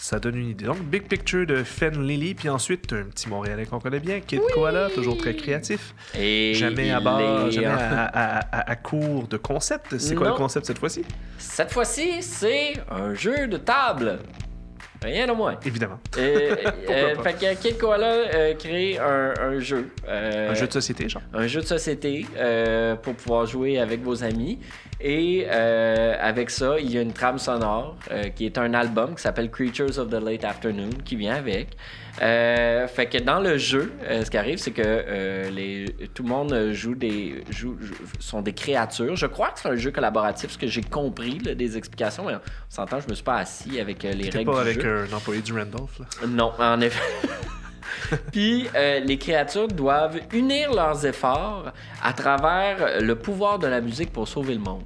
Ça 0.00 0.20
donne 0.20 0.36
une 0.36 0.50
idée. 0.50 0.64
Donc, 0.64 0.78
Big 0.78 1.08
Picture 1.08 1.44
de 1.44 1.64
Fen 1.64 2.06
Lily, 2.06 2.34
puis 2.34 2.48
ensuite, 2.48 2.92
un 2.92 3.02
petit 3.10 3.28
Montréalais 3.28 3.66
qu'on 3.66 3.80
connaît 3.80 3.98
bien, 3.98 4.20
Kid 4.20 4.40
Koala, 4.54 4.90
toujours 4.94 5.18
très 5.18 5.34
créatif. 5.34 5.92
Et 6.16 6.54
Jamais 6.54 6.92
à 6.92 7.00
bord, 7.00 7.48
est 7.48 7.50
jamais 7.50 7.66
à, 7.66 8.04
à- 8.04 8.38
à- 8.60 8.70
à 8.70 8.76
court 8.76 9.26
de 9.26 9.36
concept. 9.36 9.98
C'est 9.98 10.14
quoi 10.14 10.28
le 10.28 10.34
concept 10.34 10.66
cette 10.66 10.78
fois-ci? 10.78 11.04
Cette 11.36 11.72
fois-ci, 11.72 12.22
c'est 12.22 12.74
un 12.90 13.12
jeu 13.14 13.48
de 13.48 13.56
table. 13.56 14.20
Rien 15.02 15.26
de 15.28 15.32
moins. 15.32 15.56
Évidemment. 15.64 16.00
Euh, 16.16 16.56
euh, 16.90 17.14
pas? 17.22 17.22
fait 17.32 17.34
que 17.56 17.60
Kid 17.60 17.78
Koala 17.78 18.06
euh, 18.34 18.54
crée 18.54 18.98
un, 18.98 19.32
un 19.40 19.58
jeu. 19.60 19.90
Euh, 20.08 20.50
Un 20.50 20.54
jeu 20.54 20.66
de 20.66 20.72
société, 20.72 21.08
genre. 21.08 21.22
un 21.34 21.46
jeu 21.46 21.60
de 21.60 21.66
société 21.66 22.26
euh, 22.36 22.96
pour 22.96 23.14
pouvoir 23.14 23.46
jouer 23.46 23.78
avec 23.78 24.02
vos 24.02 24.24
amis. 24.24 24.58
Et 25.00 25.46
euh, 25.48 26.16
avec 26.20 26.50
ça, 26.50 26.76
il 26.80 26.90
y 26.90 26.98
a 26.98 27.00
une 27.02 27.12
trame 27.12 27.38
sonore 27.38 27.96
euh, 28.10 28.30
qui 28.30 28.46
est 28.46 28.58
un 28.58 28.74
album 28.74 29.14
qui 29.14 29.22
s'appelle 29.22 29.48
Creatures 29.50 29.96
of 29.98 30.10
the 30.10 30.14
Late 30.20 30.44
Afternoon 30.44 30.90
qui 31.04 31.14
vient 31.14 31.36
avec. 31.36 31.68
Euh, 32.20 32.88
fait 32.88 33.06
que 33.06 33.18
dans 33.18 33.38
le 33.38 33.58
jeu, 33.58 33.92
euh, 34.02 34.24
ce 34.24 34.30
qui 34.30 34.36
arrive, 34.36 34.58
c'est 34.58 34.72
que 34.72 35.48
les, 35.50 35.84
tout 36.14 36.24
le 36.24 36.28
monde 36.28 36.70
joue 36.72 36.96
des 36.96 37.44
joue, 37.48 37.76
joue- 37.80 37.94
sont 38.18 38.42
des 38.42 38.52
créatures. 38.54 39.14
Je 39.14 39.26
crois 39.26 39.50
que 39.50 39.60
c'est 39.60 39.68
un 39.68 39.76
jeu 39.76 39.92
collaboratif, 39.92 40.50
ce 40.50 40.58
que 40.58 40.66
j'ai 40.66 40.82
compris 40.82 41.38
là, 41.44 41.54
des 41.54 41.76
explications. 41.76 42.24
Mais 42.26 42.34
on 42.34 42.40
s'entend, 42.68 42.98
je 42.98 43.08
me 43.08 43.14
suis 43.14 43.22
pas 43.22 43.36
assis 43.36 43.78
avec 43.78 44.02
les 44.02 44.30
règles 44.30 44.50
pas 44.50 44.64
du 44.64 44.68
avec 44.70 44.80
jeu. 44.80 45.06
un 45.08 45.16
employé 45.16 45.42
du 45.42 45.52
Randolph, 45.52 46.00
là. 46.00 46.06
Non, 46.26 46.52
en 46.58 46.80
effet. 46.80 47.00
Puis 48.32 48.68
euh, 48.74 49.00
les 49.00 49.18
créatures 49.18 49.68
doivent 49.68 50.20
unir 50.32 50.72
leurs 50.72 51.04
efforts 51.06 51.72
à 52.02 52.12
travers 52.12 53.00
le 53.00 53.14
pouvoir 53.14 53.58
de 53.58 53.66
la 53.66 53.80
musique 53.80 54.12
pour 54.12 54.28
sauver 54.28 54.54
le 54.54 54.60
monde. 54.60 54.82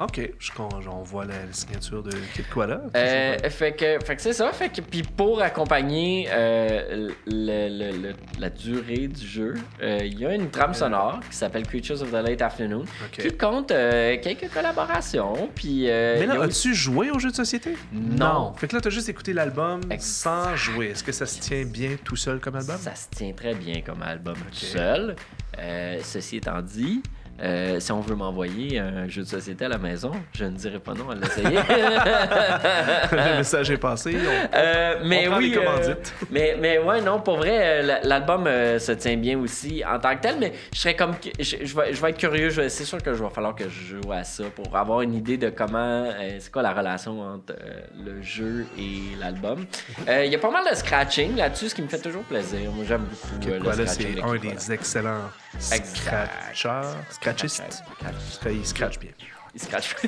Ok, 0.00 0.20
je, 0.38 0.52
on 0.60 1.02
voit 1.02 1.24
la, 1.24 1.34
la 1.44 1.52
signature 1.52 2.04
de 2.04 2.12
Kid 2.34 2.48
Koala. 2.48 2.82
Euh, 2.94 3.36
fait 3.50 3.72
que, 3.72 3.98
fait 4.04 4.14
que 4.14 4.22
c'est 4.22 4.32
ça. 4.32 4.52
Fait 4.52 4.68
que 4.68 4.80
puis 4.80 5.02
pour 5.02 5.42
accompagner 5.42 6.28
euh, 6.30 7.08
le- 7.26 7.68
le- 7.68 7.96
le- 8.10 8.14
la 8.38 8.48
durée 8.50 9.08
du 9.08 9.26
jeu, 9.26 9.54
euh, 9.82 9.98
il 10.04 10.18
y 10.20 10.24
a 10.24 10.34
une 10.34 10.50
trame 10.50 10.72
sonore 10.72 11.18
qui 11.28 11.36
s'appelle 11.36 11.66
Creatures 11.66 12.00
of 12.02 12.10
the 12.10 12.14
Late 12.24 12.40
Afternoon 12.42 12.82
Ok. 12.82 13.26
qui 13.26 13.36
compte 13.36 13.72
euh, 13.72 14.16
quelques 14.22 14.48
collaborations. 14.52 15.48
Puis 15.56 15.90
euh, 15.90 16.16
Mais 16.20 16.26
là, 16.26 16.42
as-tu 16.44 16.74
joué 16.76 17.10
au 17.10 17.18
jeu 17.18 17.30
de 17.30 17.36
société? 17.36 17.76
Non. 17.92 18.52
Fait 18.56 18.68
que 18.68 18.76
là, 18.76 18.80
t'as 18.80 18.90
juste 18.90 19.08
écouté 19.08 19.32
l'album 19.32 19.80
sans 19.98 20.54
jouer. 20.54 20.90
Est-ce 20.90 21.02
que 21.02 21.12
ça 21.12 21.26
se 21.26 21.40
tient 21.40 21.64
bien 21.64 21.96
tout 22.04 22.14
seul 22.16 22.38
comme 22.38 22.54
album? 22.54 22.76
Ça 22.78 22.94
se 22.94 23.08
tient 23.10 23.32
très 23.32 23.54
bien 23.54 23.80
comme 23.80 24.02
album 24.02 24.36
tout 24.36 24.54
seul. 24.54 25.16
Euh, 25.58 25.98
ceci 26.04 26.36
étant 26.36 26.62
dit, 26.62 27.02
Euh, 27.40 27.78
si 27.78 27.92
on 27.92 28.00
veut 28.00 28.16
m'envoyer 28.16 28.78
un 28.80 29.06
jeu 29.08 29.22
de 29.22 29.28
société 29.28 29.64
à 29.64 29.68
la 29.68 29.78
maison, 29.78 30.10
je 30.32 30.44
ne 30.44 30.50
dirai 30.50 30.78
pas 30.80 30.92
non 30.94 31.08
à 31.10 31.14
l'essayer. 31.14 31.56
Le 33.12 33.36
message 33.38 33.70
est 33.70 33.76
passé. 33.76 34.16
On, 34.16 34.56
Euh, 34.56 34.96
mais 35.04 35.26
on 35.28 35.30
prend 35.30 35.38
oui, 35.38 35.50
les 35.50 35.58
euh, 35.58 35.94
mais, 36.30 36.56
mais 36.60 36.78
ouais, 36.78 37.00
non, 37.00 37.20
pour 37.20 37.36
vrai, 37.36 37.82
euh, 37.82 37.98
l'album 38.02 38.46
euh, 38.46 38.78
se 38.78 38.92
tient 38.92 39.16
bien 39.16 39.38
aussi 39.38 39.82
en 39.86 39.98
tant 39.98 40.16
que 40.16 40.22
tel, 40.22 40.36
mais 40.40 40.52
je 40.74 40.78
serais 40.80 40.96
comme. 40.96 41.12
Je, 41.38 41.56
je 41.64 41.76
vais, 41.76 41.92
je 41.92 42.00
vais 42.02 42.10
être 42.10 42.18
curieux, 42.18 42.50
je 42.50 42.62
vais- 42.62 42.68
c'est 42.68 42.84
sûr 42.84 43.02
que 43.02 43.14
je 43.14 43.22
va 43.22 43.30
falloir 43.30 43.54
que 43.54 43.68
je 43.68 43.96
joue 43.96 44.12
à 44.12 44.24
ça 44.24 44.44
pour 44.54 44.74
avoir 44.76 45.02
une 45.02 45.14
idée 45.14 45.36
de 45.36 45.50
comment. 45.50 45.78
euh, 45.78 46.36
c'est 46.40 46.50
quoi 46.52 46.62
la 46.62 46.72
relation 46.72 47.20
entre 47.20 47.52
euh, 47.52 47.80
le 48.04 48.20
jeu 48.22 48.66
et 48.78 49.16
l'album. 49.20 49.64
Euh, 50.08 50.24
Il 50.24 50.32
y 50.32 50.34
a 50.34 50.38
pas 50.38 50.50
mal 50.50 50.64
de 50.68 50.74
scratching 50.76 51.36
là-dessus, 51.36 51.68
ce 51.68 51.74
qui 51.74 51.82
me 51.82 51.88
fait 51.88 51.98
toujours 51.98 52.22
plaisir. 52.24 52.70
Moi, 52.72 52.84
j'aime 52.88 53.06
beaucoup 53.32 53.48
euh, 53.54 53.60
Quoi, 53.60 53.72
le 53.76 53.84
là, 53.84 53.86
scratching. 53.86 54.16
c'est 54.16 54.22
un 54.22 54.36
des 54.56 54.72
excellents 54.72 55.30
scratcheurs, 55.58 56.96
scratchistes. 57.28 57.82
Scratch. 57.98 58.14
Parce 58.14 58.38
qu'il 58.38 58.66
scratch 58.66 58.98
bien. 58.98 59.10
Il 59.54 59.60
scratch. 59.60 59.96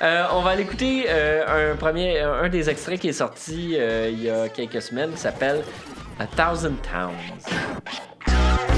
Euh, 0.00 0.24
on 0.32 0.40
va 0.40 0.50
aller 0.50 0.62
écouter 0.62 1.04
euh, 1.06 1.72
un 1.72 1.76
premier, 1.76 2.18
un 2.18 2.48
des 2.48 2.70
extraits 2.70 2.98
qui 2.98 3.08
est 3.08 3.12
sorti 3.12 3.76
euh, 3.76 4.08
il 4.10 4.22
y 4.22 4.30
a 4.30 4.48
quelques 4.48 4.80
semaines 4.80 5.12
qui 5.12 5.18
s'appelle 5.18 5.62
A 6.18 6.26
Thousand 6.26 6.76
Towns. 6.82 8.71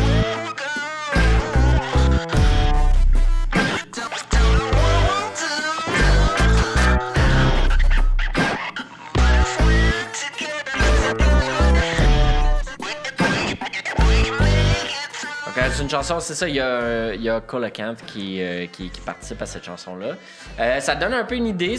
C'est 15.75 15.83
une 15.83 15.91
chanson, 15.91 16.21
c'est 16.21 16.35
ça, 16.35 16.49
il 16.49 16.55
y 16.55 16.61
a, 16.61 17.15
il 17.15 17.29
a 17.29 17.43
euh, 17.43 18.67
qui, 18.67 18.91
participe 19.05 19.43
à 19.43 19.47
cette 19.47 19.65
chanson-là. 19.65 20.15
Euh, 20.61 20.79
ça 20.79 20.95
donne 20.95 21.13
un 21.13 21.25
peu 21.25 21.35
une 21.35 21.49
idée, 21.49 21.77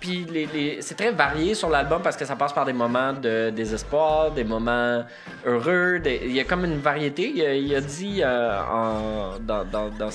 puis 0.00 0.26
c'est 0.80 0.94
très 0.94 1.10
varié 1.10 1.54
sur 1.54 1.68
l'album 1.68 2.00
parce 2.00 2.16
que 2.16 2.24
ça 2.24 2.36
passe 2.36 2.52
par 2.52 2.64
des 2.64 2.72
moments 2.72 3.12
de 3.12 3.50
désespoir, 3.50 4.30
des 4.30 4.44
moments 4.44 5.04
heureux, 5.44 6.00
il 6.04 6.32
y 6.32 6.38
a 6.38 6.44
comme 6.44 6.64
une 6.64 6.78
variété. 6.78 7.32
Il 7.58 7.74
a, 7.74 7.80
dit 7.80 8.20
euh, 8.22 9.38
dans, 9.40 10.10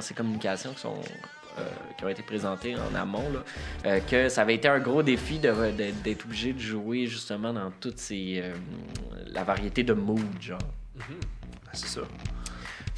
ses 0.00 0.14
communications 0.14 0.74
qui 0.74 2.04
ont 2.04 2.08
été 2.08 2.22
présentées 2.22 2.76
en 2.76 2.94
amont, 2.94 3.32
que 4.08 4.28
ça 4.28 4.42
avait 4.42 4.54
été 4.54 4.68
un 4.68 4.78
gros 4.78 5.02
défi 5.02 5.40
d'être 5.40 6.24
obligé 6.24 6.52
de 6.52 6.60
jouer 6.60 7.06
justement 7.06 7.52
dans 7.52 7.72
toute 7.80 8.00
la 9.26 9.42
variété 9.42 9.82
de 9.82 9.92
moods, 9.92 10.20
genre. 10.40 10.58
Ah, 11.00 11.04
C'est 11.72 11.86
ça. 11.88 12.00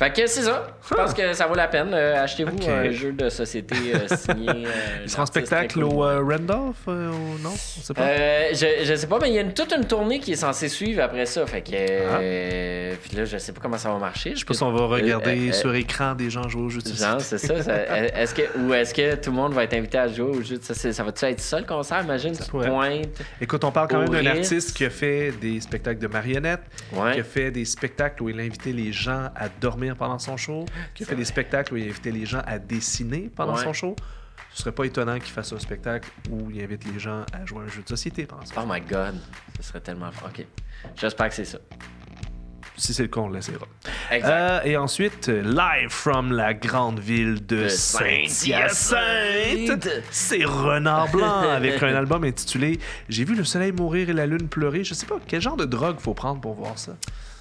Fait 0.00 0.10
que 0.10 0.26
c'est 0.26 0.40
ça. 0.42 0.66
Je 0.88 0.94
pense 0.94 1.12
que 1.12 1.34
ça 1.34 1.46
vaut 1.46 1.54
la 1.54 1.68
peine. 1.68 1.90
Euh, 1.92 2.24
achetez-vous 2.24 2.56
un 2.70 2.90
jeu 2.90 3.12
de 3.12 3.28
société 3.28 3.76
euh, 3.94 4.08
signé. 4.16 4.48
euh, 4.48 4.64
Il 5.04 5.10
sera 5.10 5.24
en 5.24 5.26
spectacle 5.26 5.74
cool. 5.74 5.84
au 5.84 6.04
euh, 6.06 6.22
Randolph 6.22 6.76
euh, 6.88 7.10
ou 7.10 7.38
non? 7.42 7.50
On 7.52 7.82
sait 7.82 7.92
pas. 7.92 8.50
Je, 8.54 8.82
je 8.84 8.94
sais 8.94 9.06
pas, 9.06 9.18
mais 9.20 9.28
il 9.28 9.34
y 9.34 9.38
a 9.38 9.42
une- 9.42 9.52
toute 9.52 9.72
une 9.76 9.84
tournée 9.84 10.18
qui 10.18 10.32
est 10.32 10.36
censée 10.36 10.70
suivre 10.70 11.02
après 11.02 11.26
ça. 11.26 11.44
Fait 11.46 11.60
que. 11.60 11.70
euh, 11.74 12.94
Puis 13.02 13.14
là, 13.14 13.26
je 13.26 13.36
sais 13.36 13.52
pas 13.52 13.60
comment 13.60 13.76
ça 13.76 13.90
va 13.90 13.98
marcher. 13.98 14.30
Ah. 14.30 14.34
Je 14.36 14.38
sais 14.40 14.44
pas 14.46 14.54
si 14.54 14.62
on 14.62 14.72
va 14.72 14.86
regarder 14.86 15.52
sur 15.52 15.74
écran 15.74 16.14
des 16.14 16.30
gens 16.30 16.48
jouer 16.48 16.62
au 16.62 16.68
jeu 16.70 16.80
de 16.80 16.88
société. 16.88 17.10
Genre, 17.10 17.20
c'est 17.20 17.36
ça. 17.38 17.62
ça- 17.62 18.06
est-ce 18.16 18.34
que, 18.34 18.58
ou 18.58 18.72
est-ce 18.72 18.94
que 18.94 19.16
tout 19.16 19.30
le 19.30 19.36
monde 19.36 19.52
va 19.52 19.64
être 19.64 19.74
invité 19.74 19.98
à 19.98 20.08
jouer 20.08 20.30
au 20.30 20.42
jeu 20.42 20.56
de 20.56 20.62
société? 20.64 20.94
Ça 20.94 21.04
va-tu 21.04 21.24
être 21.26 21.40
ça 21.40 21.58
le 21.60 21.66
concert? 21.66 22.00
Imagine, 22.02 22.32
tu 22.32 22.42
pourrait. 22.50 22.68
pointes. 22.70 23.20
Écoute, 23.40 23.62
on 23.64 23.70
parle 23.70 23.88
quand 23.88 24.00
même 24.00 24.08
d'un 24.08 24.26
artiste 24.30 24.74
qui 24.74 24.86
a 24.86 24.90
fait 24.90 25.32
des 25.32 25.60
spectacles 25.60 26.00
de 26.00 26.06
marionnettes, 26.08 26.62
Ouais. 26.94 27.12
qui 27.14 27.20
a 27.20 27.24
fait 27.24 27.50
des 27.50 27.66
spectacles 27.66 28.22
où 28.22 28.30
il 28.30 28.40
invitait 28.40 28.72
les 28.72 28.92
gens 28.92 29.28
à 29.36 29.48
dormir 29.60 29.89
pendant 29.94 30.18
son 30.18 30.36
show, 30.36 30.64
qui 30.94 31.02
a 31.02 31.06
fait 31.06 31.16
des 31.16 31.24
spectacles 31.24 31.74
où 31.74 31.76
il 31.76 31.84
invitait 31.88 32.10
les 32.10 32.26
gens 32.26 32.42
à 32.46 32.58
dessiner 32.58 33.30
pendant 33.34 33.56
Ouais. 33.56 33.62
son 33.64 33.72
show. 33.72 33.96
Ce 34.52 34.62
serait 34.62 34.72
pas 34.72 34.84
étonnant 34.84 35.18
qu'il 35.18 35.32
fasse 35.32 35.52
un 35.52 35.58
spectacle 35.60 36.08
où 36.30 36.50
il 36.50 36.60
invite 36.62 36.84
les 36.92 36.98
gens 36.98 37.24
à 37.32 37.46
jouer 37.46 37.60
à 37.60 37.62
un 37.66 37.68
jeu 37.68 37.82
de 37.82 37.88
société 37.88 38.26
pendant 38.26 38.44
son 38.44 38.54
Oh 38.60 38.64
my 38.68 38.80
god. 38.80 39.14
Ce 39.56 39.62
serait 39.68 39.80
tellement. 39.80 40.10
Ok. 40.26 40.44
J'espère 40.96 41.28
que 41.28 41.34
c'est 41.36 41.44
ça. 41.44 41.58
Si 42.76 42.94
c'est 42.94 43.02
le 43.02 43.08
cas, 43.08 43.20
on 43.20 43.28
le 43.28 43.34
laissera. 43.36 43.58
Exact. 44.10 44.30
Euh, 44.32 44.60
et 44.64 44.76
ensuite, 44.76 45.28
live 45.28 45.90
from 45.90 46.32
la 46.32 46.54
grande 46.54 46.98
ville 46.98 47.44
de 47.46 47.64
De 47.64 47.68
Saint-Hyacinthe, 47.68 48.70
Saint-Hyacinthe. 48.70 49.88
c'est 50.10 50.44
Renard 50.44 51.10
Blanc 51.10 51.40
avec 51.50 51.82
un 51.82 51.94
album 51.94 52.24
intitulé 52.24 52.80
J'ai 53.10 53.24
vu 53.24 53.34
le 53.34 53.44
soleil 53.44 53.72
mourir 53.72 54.08
et 54.08 54.14
la 54.14 54.26
lune 54.26 54.48
pleurer. 54.48 54.82
Je 54.82 54.94
sais 54.94 55.06
pas 55.06 55.18
quel 55.28 55.42
genre 55.42 55.56
de 55.58 55.66
drogue 55.66 55.98
faut 56.00 56.14
prendre 56.14 56.40
pour 56.40 56.54
voir 56.54 56.78
ça? 56.78 56.96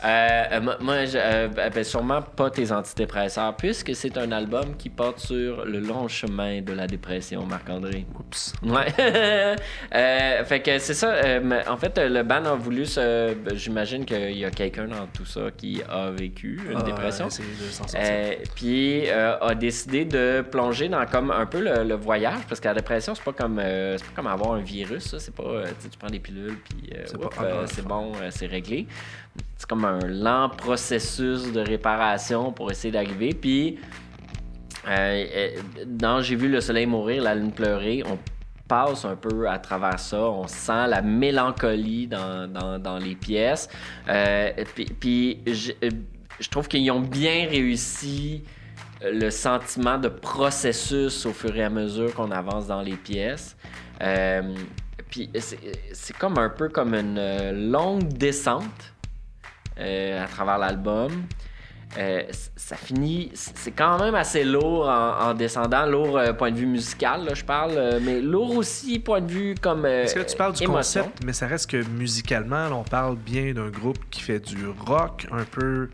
Euh, 0.06 0.44
euh, 0.54 0.76
moi, 0.80 1.06
je- 1.06 1.18
euh, 1.18 1.48
ben, 1.50 1.84
sûrement 1.84 2.22
pas 2.22 2.50
tes 2.50 2.72
antidépresseurs, 2.72 3.56
puisque 3.58 3.94
c'est 3.96 4.18
un 4.18 4.32
album 4.32 4.78
qui 4.78 4.90
porte 4.90 5.20
sur 5.20 5.66
le 5.66 5.80
long 5.80 6.08
chemin 6.08 6.62
de 6.62 6.72
la 6.72 6.88
dépression, 6.88 7.46
Marc-André. 7.46 8.06
Oups. 8.18 8.54
Ouais. 8.64 8.86
Euh, 9.96 10.44
fait 10.46 10.62
que 10.62 10.78
c'est 10.80 10.94
ça. 10.94 11.14
euh, 11.14 11.40
mais 11.44 11.68
en 11.68 11.76
fait, 11.78 11.98
le 11.98 12.22
band 12.24 12.46
a 12.46 12.54
voulu 12.54 12.86
se. 12.86 13.34
ben, 13.34 13.56
J'imagine 13.56 14.06
qu'il 14.06 14.38
y 14.38 14.46
a 14.46 14.52
quelqu'un 14.52 14.86
dans 14.88 15.08
tout 15.08 15.26
ça 15.26 15.50
qui 15.56 15.82
a 15.90 16.12
vécu 16.12 16.62
une 16.70 16.78
Ah, 16.80 16.84
dépression. 16.84 17.28
Euh, 17.96 18.34
puis 18.56 19.10
euh, 19.10 19.38
a 19.40 19.56
décidé 19.56 20.06
de 20.06 20.42
plonger 20.50 20.90
dans 20.90 21.06
comme 21.06 21.32
un 21.32 21.46
peu 21.46 21.60
le, 21.60 21.84
le 21.84 21.96
voyage 21.96 22.40
parce 22.48 22.60
que 22.62 22.68
la 22.68 22.74
dépression 22.76 23.16
c'est 23.16 23.24
pas 23.24 23.34
comme 23.34 23.60
euh, 23.60 23.98
c'est 23.98 24.06
pas 24.06 24.12
comme 24.16 24.28
avoir 24.28 24.54
un 24.54 24.62
virus 24.62 25.04
ça 25.10 25.20
c'est 25.20 25.34
pas 25.34 25.44
euh, 25.44 25.66
tu 25.82 25.98
prends 25.98 26.08
des 26.10 26.20
pilules 26.20 26.58
puis 26.70 26.92
euh, 26.96 27.04
C'est 27.06 27.16
euh, 27.18 27.84
bon 27.88 28.12
euh, 28.22 28.28
c'est 28.32 28.46
réglé 28.48 28.88
c'est 29.58 29.68
comme 29.68 29.86
un 29.86 30.00
lent 30.00 30.50
processus 30.50 31.52
de 31.52 31.60
réparation 31.60 32.52
pour 32.52 32.72
essayer 32.72 32.92
d'arriver 32.92 33.34
puis 33.34 33.80
euh, 34.88 35.26
euh, 35.36 35.50
dans 35.86 36.22
j'ai 36.22 36.36
vu 36.36 36.48
le 36.48 36.62
soleil 36.62 36.86
mourir 36.86 37.24
la 37.24 37.36
lune 37.36 37.52
pleurer 37.52 38.04
on 38.06 38.18
passe 38.70 39.04
un 39.04 39.18
peu 39.18 39.50
à 39.50 39.60
travers 39.60 40.00
ça. 40.00 40.22
On 40.22 40.48
sent 40.48 40.88
la 40.88 41.02
mélancolie 41.02 42.08
dans, 42.08 42.48
dans, 42.80 42.98
les 42.98 43.16
pièces. 43.16 43.68
Euh, 44.08 44.52
puis 45.00 45.42
euh, 45.48 45.90
je 46.40 46.50
trouve 46.50 46.70
qu'ils 46.70 46.90
ont 46.92 47.02
bien 47.02 47.48
réussi 47.50 48.44
le 49.02 49.30
sentiment 49.30 49.98
de 49.98 50.08
processus 50.08 51.26
au 51.26 51.34
fur 51.34 51.56
et 51.56 51.64
à 51.64 51.70
mesure 51.70 52.14
qu'on 52.14 52.32
avance 52.32 52.68
dans 52.68 52.82
les 52.82 52.96
pièces. 52.96 53.58
Euh, 54.02 54.54
puis 55.10 55.30
c'est 55.34 56.18
comme 56.18 56.38
un 56.38 56.50
peu 56.50 56.70
comme 56.70 56.94
une 56.94 57.72
longue 57.72 58.08
descente 58.08 58.94
à 59.80 60.28
travers 60.28 60.58
l'album. 60.58 61.12
Euh, 61.98 62.22
ça 62.56 62.76
finit, 62.76 63.32
c'est 63.34 63.72
quand 63.72 63.98
même 63.98 64.14
assez 64.14 64.44
lourd 64.44 64.88
en, 64.88 65.30
en 65.30 65.34
descendant, 65.34 65.88
lourd 65.88 66.20
euh, 66.20 66.34
point 66.34 66.52
de 66.52 66.56
vue 66.58 66.68
musical, 66.68 67.26
là, 67.26 67.34
je 67.34 67.44
parle, 67.44 67.72
euh, 67.78 68.00
mais 68.00 68.22
lourd 68.22 68.58
aussi 68.58 69.00
point 69.00 69.22
de 69.22 69.32
vue 69.32 69.56
comme 69.60 69.86
euh, 69.86 70.04
Est-ce 70.04 70.14
que 70.14 70.20
tu 70.20 70.38
parles 70.38 70.54
du 70.54 70.64
émotion. 70.66 71.02
concept, 71.02 71.24
mais 71.26 71.34
ça 71.34 71.48
reste 71.48 71.68
que 71.72 71.84
musicalement, 71.84 72.70
là, 72.70 72.76
on 72.76 72.84
parle 72.84 73.16
bien 73.18 73.54
d'un 73.54 73.70
groupe 73.70 73.98
qui 74.12 74.22
fait 74.22 74.40
du 74.40 74.68
rock 74.86 75.26
un 75.32 75.44
peu, 75.46 75.90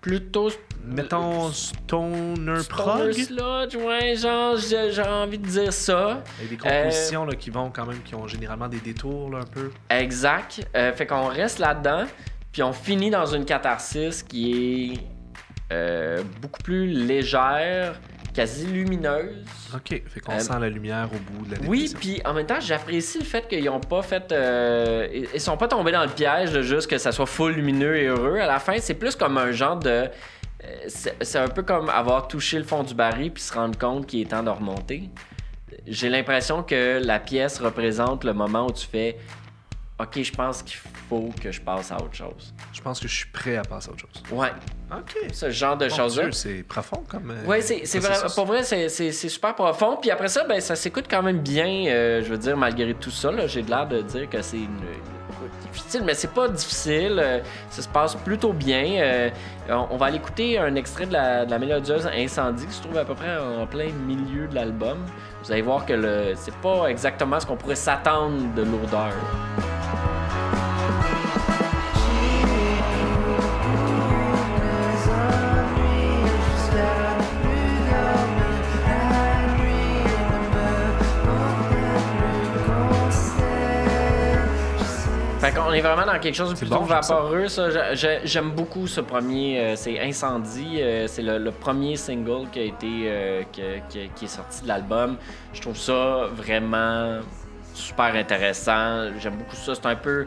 Plutôt 0.00 0.50
mettons, 0.86 1.50
stoner 1.50 2.34
Stoner 2.34 2.60
prog, 2.68 3.12
sludge, 3.12 3.74
ouais, 3.74 4.14
genre, 4.16 4.56
j'ai 4.58 4.92
j'ai 4.92 5.02
envie 5.02 5.38
de 5.38 5.46
dire 5.46 5.72
ça. 5.72 6.22
avec 6.38 6.50
des 6.60 6.68
Euh, 6.68 6.82
compositions 6.84 7.24
là, 7.24 7.34
qui 7.34 7.50
vont 7.50 7.70
quand 7.70 7.86
même, 7.86 8.02
qui 8.04 8.14
ont 8.14 8.28
généralement 8.28 8.68
des 8.68 8.80
détours 8.80 9.30
là, 9.30 9.38
un 9.38 9.46
peu. 9.46 9.70
Exact. 9.90 10.60
Euh, 10.76 10.92
fait 10.92 11.06
qu'on 11.06 11.26
reste 11.26 11.58
là-dedans, 11.58 12.04
puis 12.54 12.62
on 12.62 12.72
finit 12.72 13.10
dans 13.10 13.26
une 13.26 13.44
catharsis 13.44 14.22
qui 14.22 14.92
est 14.94 15.72
euh, 15.72 16.22
beaucoup 16.40 16.62
plus 16.62 16.86
légère, 16.86 18.00
quasi 18.32 18.64
lumineuse. 18.66 19.44
Ok, 19.74 20.02
fait 20.06 20.20
qu'on 20.20 20.32
Euh, 20.34 20.38
sent 20.38 20.52
la 20.60 20.68
lumière 20.68 21.08
au 21.12 21.18
bout 21.32 21.44
de 21.46 21.56
la 21.56 21.60
Oui, 21.68 21.88
dépression. 21.88 21.98
puis 21.98 22.22
en 22.24 22.32
même 22.32 22.46
temps, 22.46 22.60
j'apprécie 22.60 23.18
le 23.18 23.24
fait 23.24 23.48
qu'ils 23.48 23.68
ont 23.68 23.80
pas 23.80 24.02
fait. 24.02 24.30
euh, 24.30 25.08
ils 25.34 25.40
sont 25.40 25.56
pas 25.56 25.66
tombés 25.66 25.90
dans 25.90 26.04
le 26.04 26.10
piège 26.10 26.52
de 26.52 26.62
juste 26.62 26.88
que 26.88 26.96
ça 26.98 27.10
soit 27.10 27.26
full 27.26 27.54
lumineux 27.54 27.96
et 27.96 28.06
heureux. 28.06 28.38
À 28.38 28.46
la 28.46 28.60
fin, 28.60 28.76
c'est 28.78 28.94
plus 28.94 29.16
comme 29.16 29.36
un 29.36 29.50
genre 29.50 29.76
de. 29.76 29.88
euh, 29.90 30.08
C'est 30.86 31.16
c'est 31.24 31.38
un 31.40 31.48
peu 31.48 31.62
comme 31.64 31.88
avoir 31.88 32.28
touché 32.28 32.56
le 32.58 32.64
fond 32.64 32.84
du 32.84 32.94
baril 32.94 33.32
puis 33.32 33.42
se 33.42 33.52
rendre 33.52 33.76
compte 33.76 34.06
qu'il 34.06 34.20
est 34.20 34.26
temps 34.30 34.44
de 34.44 34.50
remonter. 34.50 35.10
J'ai 35.88 36.08
l'impression 36.08 36.62
que 36.62 37.00
la 37.04 37.18
pièce 37.18 37.58
représente 37.58 38.22
le 38.24 38.32
moment 38.32 38.66
où 38.68 38.72
tu 38.72 38.86
fais 38.86 39.16
OK, 40.00 40.20
je 40.22 40.32
pense 40.32 40.62
qu'il 40.64 40.76
faut 41.08 41.30
que 41.40 41.52
je 41.52 41.60
passe 41.60 41.92
à 41.92 41.96
autre 41.96 42.14
chose. 42.14 42.52
Je 42.72 42.80
pense 42.82 42.98
que 42.98 43.06
je 43.06 43.14
suis 43.14 43.28
prêt 43.28 43.56
à 43.56 43.62
passer 43.62 43.90
à 43.90 43.92
autre 43.92 44.00
chose. 44.00 44.22
Ouais, 44.32 44.48
Ok. 44.90 45.16
ce 45.32 45.50
genre 45.50 45.76
de 45.76 45.88
choses-là. 45.88 46.32
C'est 46.32 46.64
profond 46.64 47.04
comme. 47.08 47.30
euh, 47.30 47.44
Oui, 47.46 47.58
c'est 47.62 47.98
vrai. 48.00 48.16
Pour 48.34 48.46
vrai, 48.46 48.64
c'est- 48.64 49.12
super 49.28 49.54
profond. 49.54 49.96
Puis 50.00 50.10
après 50.10 50.28
ça, 50.28 50.42
ben, 50.44 50.60
ça 50.60 50.74
s'écoute 50.74 51.04
quand 51.08 51.22
même 51.22 51.38
bien. 51.38 51.86
euh, 51.86 52.22
je 52.24 52.28
veux 52.28 52.38
dire, 52.38 52.56
malgré 52.56 52.92
tout 52.94 53.12
ça, 53.12 53.30
j'ai 53.46 53.62
l'air 53.62 53.86
de 53.86 54.02
dire 54.02 54.28
que 54.28 54.42
c'est 54.42 54.56
une. 54.58 54.80
difficile, 55.72 56.02
mais 56.04 56.14
c'est 56.14 56.32
pas 56.32 56.48
difficile. 56.48 57.20
euh, 57.22 57.40
ça 57.70 57.82
se 57.82 57.88
passe 57.88 58.14
plutôt 58.16 58.52
bien. 58.52 58.84
euh, 59.00 59.30
on, 59.68 59.86
on 59.92 59.96
va 59.96 60.06
aller 60.06 60.16
écouter 60.16 60.58
un 60.58 60.74
extrait 60.74 61.06
de 61.06 61.12
la, 61.12 61.44
de 61.46 61.50
la 61.52 61.58
mélodieuse 61.60 62.08
Incendie 62.12 62.66
qui 62.66 62.72
se 62.74 62.82
trouve 62.82 62.96
à 62.98 63.04
peu 63.04 63.14
près 63.14 63.36
en 63.36 63.64
plein 63.66 63.90
milieu 63.92 64.48
de 64.48 64.54
l'album. 64.56 64.98
Vous 65.44 65.52
allez 65.52 65.62
voir 65.62 65.86
que 65.86 65.92
le 65.92 66.32
c'est 66.34 66.54
pas 66.56 66.86
exactement 66.88 67.38
ce 67.38 67.46
qu'on 67.46 67.56
pourrait 67.56 67.74
s'attendre 67.76 68.54
de 68.54 69.73
lourdeur. 85.72 85.74
est 85.74 85.94
vraiment 85.94 86.12
dans 86.12 86.18
quelque 86.18 86.34
chose 86.34 86.50
de 86.50 86.56
plutôt 86.56 86.76
bon, 86.80 86.86
j'aime 86.88 87.02
ça. 87.02 87.14
vaporeux. 87.14 87.48
Ça. 87.48 87.70
J'ai- 87.70 87.96
j'ai- 87.96 88.20
J'aime 88.24 88.50
beaucoup 88.52 88.86
ce 88.86 89.00
premier. 89.00 89.60
euh, 89.60 89.76
c'est 89.76 89.98
Incendie. 90.00 90.80
euh, 90.80 91.06
c'est 91.06 91.22
le, 91.22 91.38
le 91.38 91.50
premier 91.50 91.96
single 91.96 92.48
qui 92.52 92.58
a 92.60 92.62
été 92.62 92.86
euh, 93.06 93.42
qui 93.52 94.24
est 94.24 94.28
sorti 94.28 94.62
de 94.62 94.68
l'album. 94.68 95.16
Je 95.52 95.60
trouve 95.60 95.76
ça 95.76 96.26
vraiment 96.34 97.20
super 97.74 98.14
intéressant. 98.14 99.10
J'aime 99.18 99.36
beaucoup 99.36 99.56
ça. 99.56 99.74
C'est 99.74 99.86
un 99.86 99.96
peu 99.96 100.26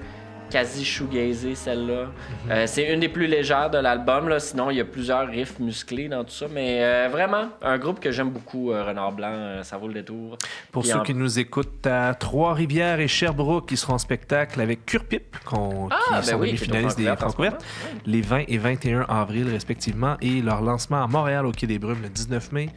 quasi 0.50 0.84
shoegazé 0.86 1.56
celle-là. 1.56 2.04
Mhm. 2.46 2.51
Euh, 2.51 2.63
c'est 2.68 2.94
une 2.94 3.00
des 3.00 3.10
plus 3.10 3.27
légères 3.27 3.70
de 3.70 3.77
l'album. 3.77 4.30
là. 4.30 4.39
Sinon, 4.39 4.70
il 4.72 4.77
y 4.77 4.82
a 4.82 4.86
plusieurs 4.86 5.27
riffs 5.27 5.60
musclés 5.60 6.08
dans 6.08 6.24
tout 6.24 6.32
ça. 6.32 6.46
Mais 6.51 6.80
euh, 6.84 7.10
vraiment, 7.12 7.50
un 7.62 7.77
groupe 7.77 8.00
que 8.00 8.12
j'aime 8.12 8.30
beaucoup, 8.30 8.72
euh, 8.72 8.84
Renard 8.84 9.12
Blanc. 9.12 9.62
ça 9.63 9.77
vaut 9.77 9.88
le 9.88 9.94
détour. 9.96 10.38
Pour 10.72 10.84
Puis 10.84 10.92
ceux 10.92 11.00
en- 11.00 11.04
qui 11.04 11.13
nous 11.13 11.39
écoutent 11.39 11.86
à 11.88 12.13
Trois-Rivières 12.13 13.00
et 13.00 13.08
Sherbrooke, 13.08 13.68
qui 13.70 13.77
seront 13.77 13.94
en 13.94 13.98
spectacle 13.98 14.62
avec 14.62 14.86
Curpip, 14.86 15.38
qu'on, 15.46 15.89
Ah, 15.92 15.96
qui 16.08 16.13
ben 16.13 16.22
sont 16.22 16.38
oui, 16.39 16.51
les 16.51 16.58
finalistes 16.58 16.98
des 16.98 17.16
Francouvertes, 17.16 17.63
les 18.06 18.22
20 18.22 18.44
et 18.48 18.58
21 18.58 19.01
avril 19.10 19.48
respectivement, 19.50 20.16
et 20.22 20.42
leur 20.42 20.62
lancement 20.62 21.04
à 21.04 21.08
Montréal 21.08 21.46
au 21.46 21.51
Quai 21.51 21.68
des 21.68 21.80
Brumes 21.80 22.01
le 22.04 22.10
19 22.10 22.51
mai, 22.51 22.70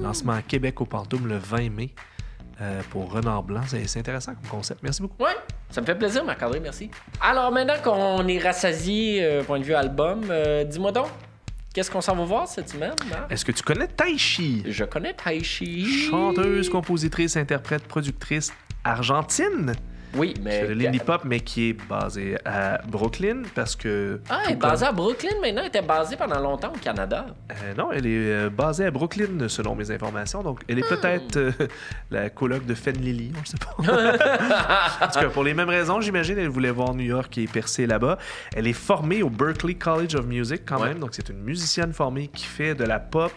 lancement 0.00 0.32
à 0.34 0.42
Québec 0.42 0.80
au 0.80 0.84
Pantoum 0.86 1.26
le 1.26 1.36
20 1.38 1.68
mai. 1.70 1.90
Euh, 2.60 2.82
pour 2.90 3.10
Renard 3.10 3.42
Blanc, 3.42 3.62
c'est, 3.66 3.98
intéressant 3.98 4.34
comme 4.34 4.50
concept. 4.50 4.82
Merci 4.82 5.00
beaucoup. 5.02 5.22
Ouais, 5.22 5.36
ça 5.70 5.80
me 5.80 5.86
fait 5.86 5.94
plaisir, 5.94 6.24
Marc-André, 6.24 6.60
merci. 6.60 6.90
Alors 7.20 7.50
maintenant 7.52 7.80
qu'on 7.82 8.26
est 8.28 8.38
rassasié, 8.38 9.24
euh, 9.24 9.42
point 9.42 9.58
de 9.58 9.64
vue 9.64 9.74
album, 9.74 10.24
euh, 10.30 10.64
dis-moi 10.64 10.92
donc, 10.92 11.08
qu'est-ce 11.72 11.90
qu'on 11.90 12.02
s'en 12.02 12.14
va 12.14 12.24
voir 12.24 12.48
cette 12.48 12.68
semaine, 12.68 12.94
Marc? 13.08 13.32
Est-ce 13.32 13.44
que 13.44 13.52
tu 13.52 13.62
connais 13.62 13.86
Taishi? 13.88 14.64
Je 14.66 14.84
connais 14.84 15.14
Taishi. 15.14 15.86
Chanteuse, 16.10 16.68
compositrice, 16.68 17.36
interprète, 17.36 17.84
productrice 17.84 18.52
argentine. 18.84 19.72
Oui, 20.16 20.34
C'est 20.36 20.42
mais. 20.42 20.66
de 20.68 20.72
l'indie 20.82 20.98
pop, 20.98 21.22
mais 21.24 21.40
qui 21.40 21.70
est 21.70 21.88
basée 21.88 22.36
à 22.44 22.78
Brooklyn 22.88 23.42
parce 23.54 23.76
que. 23.76 24.20
Ah, 24.28 24.40
elle 24.46 24.52
est 24.52 24.56
basée 24.56 24.86
à 24.86 24.92
Brooklyn 24.92 25.30
maintenant, 25.40 25.62
elle 25.62 25.68
était 25.68 25.82
basée 25.82 26.16
pendant 26.16 26.40
longtemps 26.40 26.72
au 26.74 26.78
Canada. 26.78 27.26
Euh, 27.50 27.74
non, 27.76 27.92
elle 27.92 28.06
est 28.06 28.10
euh, 28.32 28.50
basée 28.50 28.86
à 28.86 28.90
Brooklyn, 28.90 29.48
selon 29.48 29.74
mes 29.74 29.90
informations. 29.90 30.42
Donc, 30.42 30.60
elle 30.68 30.78
est 30.78 30.88
peut-être 30.88 31.36
euh, 31.36 31.52
la 32.10 32.28
coloc 32.30 32.66
de 32.66 32.74
Fen 32.74 32.96
Lily, 32.96 33.32
on 33.36 33.40
ne 33.40 33.46
sait 33.46 33.56
pas. 33.58 33.74
en 35.04 35.08
tout 35.08 35.20
cas, 35.20 35.28
pour 35.28 35.44
les 35.44 35.54
mêmes 35.54 35.68
raisons, 35.70 36.00
j'imagine, 36.00 36.38
elle 36.38 36.48
voulait 36.48 36.70
voir 36.70 36.94
New 36.94 37.04
York 37.04 37.36
et 37.38 37.46
percer 37.46 37.86
là-bas. 37.86 38.18
Elle 38.56 38.66
est 38.66 38.72
formée 38.72 39.22
au 39.22 39.30
Berklee 39.30 39.76
College 39.76 40.14
of 40.16 40.26
Music, 40.26 40.62
quand 40.66 40.80
Ouais. 40.80 40.88
même. 40.88 40.98
Donc, 40.98 41.10
c'est 41.12 41.28
une 41.28 41.40
musicienne 41.42 41.92
formée 41.92 42.28
qui 42.28 42.44
fait 42.46 42.74
de 42.74 42.84
la 42.84 42.98
pop 42.98 43.32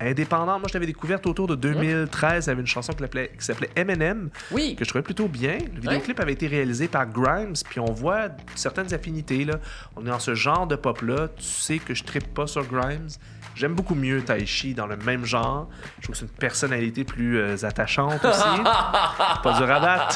indépendante. 0.00 0.60
Moi, 0.60 0.68
je 0.68 0.74
l'avais 0.74 0.86
découverte 0.86 1.26
autour 1.26 1.46
de 1.46 1.54
2013. 1.54 2.48
Elle 2.48 2.52
avait 2.52 2.60
une 2.60 2.66
chanson 2.66 2.92
qui 2.92 3.04
s'appelait 3.38 3.70
Eminem 3.76 4.30
Oui. 4.50 4.76
que 4.76 4.84
je 4.84 4.88
trouvais 4.88 5.02
plutôt 5.02 5.28
bien. 5.28 5.58
Le 5.74 5.80
vidéoclip 5.80 6.18
avait 6.20 6.32
été 6.32 6.46
réalisé 6.46 6.88
par 6.88 7.06
Grimes, 7.06 7.54
puis 7.68 7.80
on 7.80 7.92
voit 7.92 8.28
certaines 8.54 8.92
affinités. 8.92 9.44
Là. 9.44 9.54
On 9.96 10.02
est 10.06 10.10
dans 10.10 10.18
ce 10.18 10.34
genre 10.34 10.66
de 10.66 10.76
pop-là. 10.76 11.28
Tu 11.36 11.44
sais 11.44 11.78
que 11.78 11.94
je 11.94 12.04
trippe 12.04 12.32
pas 12.34 12.46
sur 12.46 12.64
Grimes. 12.66 13.08
J'aime 13.54 13.74
beaucoup 13.74 13.94
mieux 13.94 14.22
Taishi 14.22 14.74
dans 14.74 14.86
le 14.86 14.96
même 14.96 15.24
genre. 15.24 15.68
Je 15.98 16.04
trouve 16.04 16.14
que 16.14 16.18
c'est 16.18 16.26
une 16.26 16.38
personnalité 16.38 17.04
plus 17.04 17.38
euh, 17.38 17.56
attachante 17.62 18.24
aussi. 18.24 18.42
pas 19.42 19.58
du 19.58 19.62
rabat. 19.62 20.08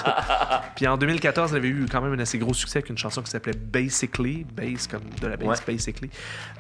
Puis 0.77 0.87
en 0.87 0.97
2014, 0.97 1.53
elle 1.53 1.59
avait 1.59 1.69
eu 1.69 1.87
quand 1.91 2.01
même 2.01 2.13
un 2.13 2.19
assez 2.19 2.39
gros 2.39 2.55
succès 2.55 2.79
avec 2.79 2.91
une 2.91 2.99
chanson 2.99 3.23
qui 3.23 3.31
s'appelait 3.31 3.57
Basically. 3.57 4.45
Bass 4.45 4.87
comme 4.87 5.03
de 5.21 5.27
la 5.27 5.37
bass, 5.37 5.65
Basically. 5.65 6.11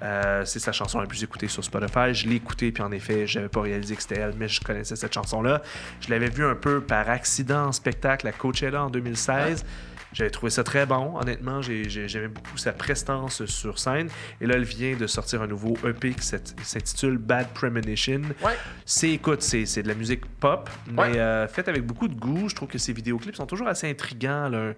Euh, 0.03 0.45
c'est 0.45 0.61
sa 0.61 0.73
chanson 0.73 1.01
la 1.01 1.07
plus 1.07 1.23
écoutée 1.23 1.49
sur 1.49 1.65
Spotify. 1.65 2.15
Je 2.15 2.29
l'ai 2.29 2.37
écoutée, 2.37 2.71
puis 2.71 2.83
en 2.83 2.93
effet, 2.93 3.27
j'avais 3.27 3.49
pas 3.49 3.63
réalisé 3.63 3.97
que 3.97 4.03
c'était 4.03 4.21
elle, 4.21 4.35
mais 4.37 4.49
je 4.49 4.61
connaissais 4.61 4.97
cette 4.97 5.15
chanson-là. 5.15 5.63
Je 6.01 6.11
l'avais 6.11 6.29
vue 6.29 6.45
un 6.45 6.55
peu 6.55 6.81
par 6.81 7.11
accident 7.11 7.67
en 7.67 7.73
spectacle 7.73 8.27
à 8.27 8.33
Coachella 8.33 8.85
en 8.85 8.91
2016. 8.91 9.65
J'avais 10.13 10.31
trouvé 10.31 10.51
ça 10.51 10.65
très 10.65 10.87
bon, 10.87 11.19
honnêtement. 11.21 11.61
J'ai- 11.63 11.89
j'ai- 11.89 12.09
J'aimais 12.09 12.29
beaucoup 12.29 12.57
sa 12.57 12.73
prestance 12.73 13.45
sur 13.45 13.79
scène. 13.79 14.09
Et 14.41 14.47
là, 14.47 14.55
elle 14.57 14.65
vient 14.65 14.97
de 14.97 15.07
sortir 15.07 15.43
un 15.43 15.47
nouveau 15.47 15.77
EP 15.87 16.13
qui 16.15 16.25
s'int- 16.25 16.55
s'intitule 16.63 17.19
Bad 17.19 17.49
Premonition. 17.49 18.23
Ouais. 18.45 18.57
C'est, 18.87 19.11
écoute, 19.11 19.43
c'est 19.43 19.83
de 19.83 19.89
la 19.89 19.95
musique 19.95 20.25
pop, 20.41 20.71
mais 20.91 21.03
Ouais. 21.03 21.19
euh, 21.19 21.47
faite 21.49 21.69
avec 21.69 21.85
beaucoup 21.85 22.09
de 22.09 22.15
goût. 22.15 22.49
Je 22.49 22.55
trouve 22.55 22.69
que 22.69 22.79
ses 22.79 22.93
vidéoclips 22.95 23.37
sont 23.37 23.47
toujours 23.47 23.69
assez 23.69 23.89
intrigants. 23.91 24.47
Elle 24.47 24.55
a, 24.55 24.73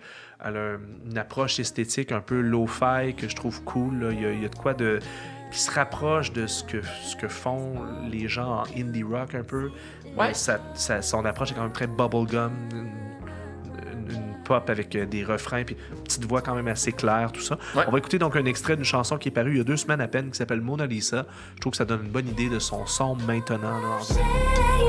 elle 0.49 0.81
une 1.11 1.19
approche 1.19 1.61
esthétique 1.61 2.11
un 2.13 2.21
peu 2.21 2.41
low-fi 2.41 3.15
que 3.17 3.29
je 3.29 3.37
trouve 3.37 3.63
cool. 3.63 4.01
là. 4.01 4.09
Il 4.13 4.21
y, 4.21 4.27
a, 4.27 4.33
il 4.33 4.43
y 4.43 4.45
a 4.45 4.49
de 4.49 4.55
quoi 4.57 4.75
de 4.75 4.99
qui 5.53 5.59
se 5.59 5.71
rapproche 5.71 6.33
de 6.33 6.47
ce 6.47 6.63
que, 6.63 6.81
ce 7.03 7.17
que 7.17 7.27
font 7.29 7.83
les 8.09 8.29
gens 8.29 8.61
en 8.63 8.65
indie 8.77 9.03
rock 9.03 9.35
un 9.35 9.43
peu. 9.43 9.71
Ouais. 10.17 10.29
Mais 10.29 10.35
ça- 10.35 10.61
ça- 10.75 11.03
son 11.03 11.25
approche 11.25 11.51
est 11.53 11.55
quand 11.55 11.63
même 11.63 11.73
très 11.73 11.89
bubblegum. 11.89 12.53
Pop 14.51 14.69
avec 14.69 14.97
euh, 14.97 15.07
des 15.07 15.23
refrains 15.23 15.63
puis 15.63 15.77
une 15.97 16.03
petite 16.03 16.25
voix 16.25 16.43
quand 16.43 16.57
même 16.57 16.67
assez 16.67 16.91
claire, 16.91 17.31
tout 17.31 17.41
ça. 17.41 17.57
Ouais. 17.77 17.85
On 17.87 17.93
va 17.93 17.99
écouter 17.99 18.19
donc 18.19 18.35
un 18.35 18.45
extrait 18.47 18.75
d'une 18.75 18.85
chanson 18.85 19.17
qui 19.17 19.29
est 19.29 19.31
parue 19.31 19.53
il 19.53 19.59
y 19.59 19.61
a 19.61 19.65
deux 19.65 19.77
semaines 19.77 20.01
à 20.01 20.09
peine 20.09 20.29
qui 20.29 20.39
s'appelle 20.39 20.61
Mona 20.61 20.87
Lisa. 20.87 21.25
Je 21.55 21.61
trouve 21.61 21.71
que 21.71 21.77
ça 21.77 21.85
donne 21.85 22.03
une 22.07 22.11
bonne 22.11 22.27
idée 22.27 22.49
de 22.49 22.59
son 22.59 22.85
son 22.85 23.15
maintenant. 23.15 23.61
là, 23.61 23.99
en 24.01 24.80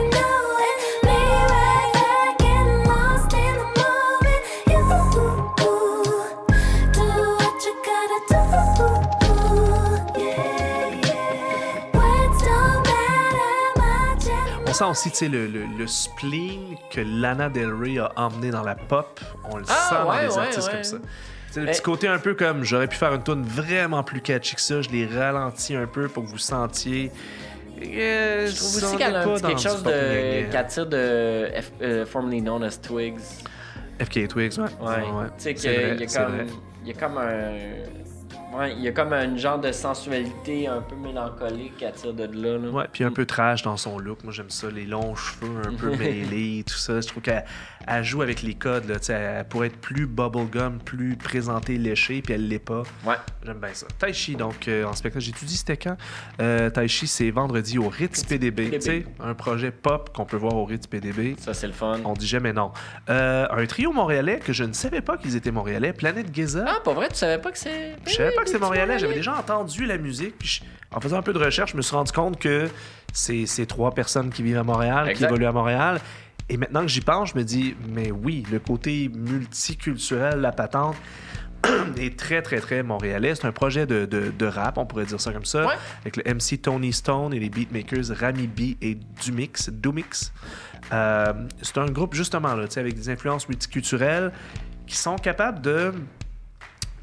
On 14.72 14.74
sent 14.74 14.84
aussi 15.10 15.28
le, 15.28 15.48
le, 15.48 15.66
le 15.78 15.86
spleen 15.88 16.78
que 16.90 17.02
Lana 17.02 17.50
Del 17.50 17.74
Rey 17.74 17.98
a 18.00 18.10
emmené 18.16 18.52
dans 18.52 18.64
la 18.64 18.76
pop. 18.76 19.20
On 19.50 19.58
le 19.58 19.66
Ah, 19.68 19.90
sent 19.90 19.96
dans 19.96 20.10
ouais, 20.10 20.22
les 20.28 20.32
ouais, 20.34 20.38
artistes 20.40 20.68
ouais. 20.68 20.74
comme 20.74 20.84
ça. 20.86 20.98
Sais, 21.52 21.60
le 21.60 21.68
Eh. 21.68 21.72
petit 21.72 21.82
côté 21.82 22.08
un 22.08 22.20
peu 22.20 22.34
comme 22.36 22.64
j'aurais 22.64 22.88
pu 22.88 22.96
faire 22.96 23.14
une 23.14 23.22
tune 23.24 23.44
vraiment 23.44 24.02
plus 24.04 24.22
catchy 24.22 24.56
que 24.56 24.62
ça. 24.62 24.82
Je 24.82 24.90
l'ai 24.90 25.06
ralenti 25.06 25.76
un 25.76 25.88
peu 25.88 26.08
pour 26.08 26.24
que 26.24 26.30
vous 26.30 26.38
sentiez. 26.38 27.12
Euh, 27.84 28.48
Je 28.48 28.56
trouve 28.56 28.76
aussi 28.84 28.96
qu'elle 28.98 29.16
a 29.16 29.22
un 29.22 29.26
dans 29.26 29.40
quelque 29.48 29.60
chose 29.62 29.84
de. 29.84 30.50
qu'elle 30.50 30.68
tire 30.68 30.86
de. 30.86 31.50
F- 31.54 31.64
euh, 31.82 32.06
formerly 32.06 32.42
known 32.42 32.64
as 32.64 32.78
Twigs. 32.82 33.20
FK 34.00 34.28
Twigs, 34.30 34.58
ouais. 34.58 34.64
Ouais. 34.80 34.88
ouais. 34.88 35.02
Tu 35.04 35.04
sais 35.04 35.28
C'est 35.38 35.54
qu'il 35.56 35.72
y 35.72 36.10
c'est 36.10 36.48
y 36.86 36.92
a 36.92 36.94
comme 36.94 37.18
un. 37.18 37.26
Ouais, 38.54 38.74
il 38.74 38.82
y 38.82 38.88
a 38.88 38.92
comme 38.92 39.14
un 39.14 39.38
genre 39.38 39.60
de 39.60 39.72
sensualité 39.72 40.68
un 40.68 40.82
peu 40.82 40.96
mélancolique 40.96 41.78
qui 41.78 41.86
attire 41.86 42.14
de 42.14 42.26
là. 42.26 42.58
là. 42.58 42.70
Ouais, 42.70 42.86
puis 42.92 43.04
un 43.04 43.12
peu 43.12 43.26
trash 43.26 43.62
dans 43.62 43.78
son 43.78 43.98
look. 43.98 44.24
Moi, 44.24 44.34
j'aime 44.34 44.50
ça. 44.50 44.70
Les 44.70 44.86
longs 44.86 45.16
cheveux 45.16 45.62
un 45.66 45.74
peu 45.74 45.96
mêlés, 45.98 46.64
tout 46.68 46.76
ça. 46.76 47.00
Je 47.00 47.08
trouve 47.08 47.24
qu'elle 47.24 47.46
elle 47.88 48.04
joue 48.04 48.22
avec 48.22 48.42
les 48.42 48.54
codes. 48.54 48.86
Là, 48.88 48.98
elle 49.10 49.46
pourrait 49.46 49.68
être 49.68 49.78
plus 49.80 50.06
bubblegum, 50.06 50.80
plus 50.80 51.16
présentée, 51.16 51.78
léchée, 51.78 52.22
puis 52.22 52.34
elle 52.34 52.48
l'est 52.48 52.60
pas. 52.60 52.84
Ouais. 53.06 53.16
J'aime 53.44 53.60
bien 53.60 53.74
ça. 53.74 53.88
Taichi, 54.00 54.36
donc, 54.36 54.68
euh, 54.68 54.86
en 54.86 54.94
spectacle. 54.94 55.24
J'ai-tu 55.24 55.46
dit 55.46 55.58
c'était 55.58 55.78
quand? 55.78 55.98
Euh, 56.42 56.70
Taichi, 56.70 57.08
c'est 57.08 57.32
vendredi 57.32 57.78
au 57.78 57.90
Ritz 57.90 58.24
PDB. 58.24 58.66
PDB. 58.66 58.80
Tu 58.80 58.82
sais, 58.82 59.06
un 59.20 59.34
projet 59.34 59.72
pop 59.72 60.12
qu'on 60.14 60.26
peut 60.26 60.38
voir 60.38 60.56
au 60.56 60.66
Ritz 60.66 60.88
PDB. 60.88 61.36
Ça, 61.40 61.54
c'est 61.54 61.68
le 61.68 61.74
fun. 61.74 62.00
On 62.06 62.14
dit 62.14 62.28
jamais 62.28 62.54
non. 62.54 62.72
Euh, 63.10 63.48
un 63.50 63.66
trio 63.66 63.92
montréalais 63.92 64.40
que 64.40 64.54
je 64.54 64.64
ne 64.64 64.74
savais 64.74 65.02
pas 65.02 65.18
qu'ils 65.18 65.36
étaient 65.36 65.52
montréalais. 65.52 65.94
Planète 65.94 66.34
Giza. 66.34 66.66
Ah, 66.68 66.80
pas 66.84 66.94
vrai, 66.94 67.08
tu 67.10 67.16
savais 67.16 67.40
pas 67.40 67.52
que 67.52 67.58
c'est. 67.58 67.96
Je 68.06 68.14
savais 68.14 68.36
pas 68.42 68.46
que 68.46 68.52
petits 68.52 68.62
montréalais. 68.62 69.00
J'avais 69.00 69.14
déjà 69.16 69.36
entendu 69.38 69.86
la 69.86 69.98
musique. 69.98 70.38
Puis 70.38 70.48
je- 70.48 70.96
en 70.96 71.00
faisant 71.00 71.18
un 71.18 71.22
peu 71.22 71.34
de 71.34 71.40
recherche, 71.40 71.72
je 71.72 71.78
me 71.78 71.82
suis 71.82 71.96
rendu 71.96 72.12
compte 72.12 72.40
que 72.40 72.68
c'est 73.14 73.46
c'est 73.46 73.66
trois 73.66 73.92
personnes 73.94 74.30
qui 74.30 74.44
vivent 74.44 74.58
à 74.58 74.64
Montréal, 74.64 75.06
qui 75.06 75.12
Exact. 75.12 75.28
évoluent 75.30 75.46
à 75.46 75.52
Montréal. 75.52 76.00
Et 76.50 76.58
maintenant 76.58 76.82
que 76.82 76.88
j'y 76.90 77.00
pense, 77.02 77.30
je 77.32 77.38
me 77.38 77.44
dis, 77.44 77.76
mais 77.94 78.12
oui, 78.12 78.44
le 78.52 78.60
côté 78.60 79.10
multiculturel, 79.14 80.42
la 80.42 80.52
patente, 80.52 80.96
est 81.98 82.18
très, 82.18 82.42
très, 82.42 82.60
très 82.60 82.84
montréalais. 82.84 83.36
C'est 83.36 83.46
un 83.46 83.52
projet 83.52 83.86
de, 83.86 84.06
de- 84.06 84.32
de 84.38 84.46
rap, 84.46 84.78
on 84.78 84.86
pourrait 84.86 85.06
dire 85.06 85.22
ça 85.22 85.32
comme 85.32 85.46
ça, 85.46 85.66
Ouais. 85.68 85.74
avec 86.02 86.18
le 86.18 86.24
MC 86.34 86.58
Tony 86.62 86.92
Stone 86.92 87.34
et 87.34 87.40
les 87.40 87.50
beatmakers 87.50 88.08
Rami 88.20 88.48
B 88.48 88.76
et 88.82 88.98
Dumix. 89.24 89.70
Dumix. 89.70 90.34
Euh, 90.92 91.32
c'est 91.62 91.78
un 91.78 91.86
groupe, 91.86 92.16
justement, 92.16 92.56
là, 92.56 92.66
avec 92.76 92.96
des 92.96 93.10
influences 93.10 93.48
multiculturelles 93.48 94.32
qui 94.88 94.98
sont 94.98 95.16
capables 95.16 95.62
de 95.62 95.94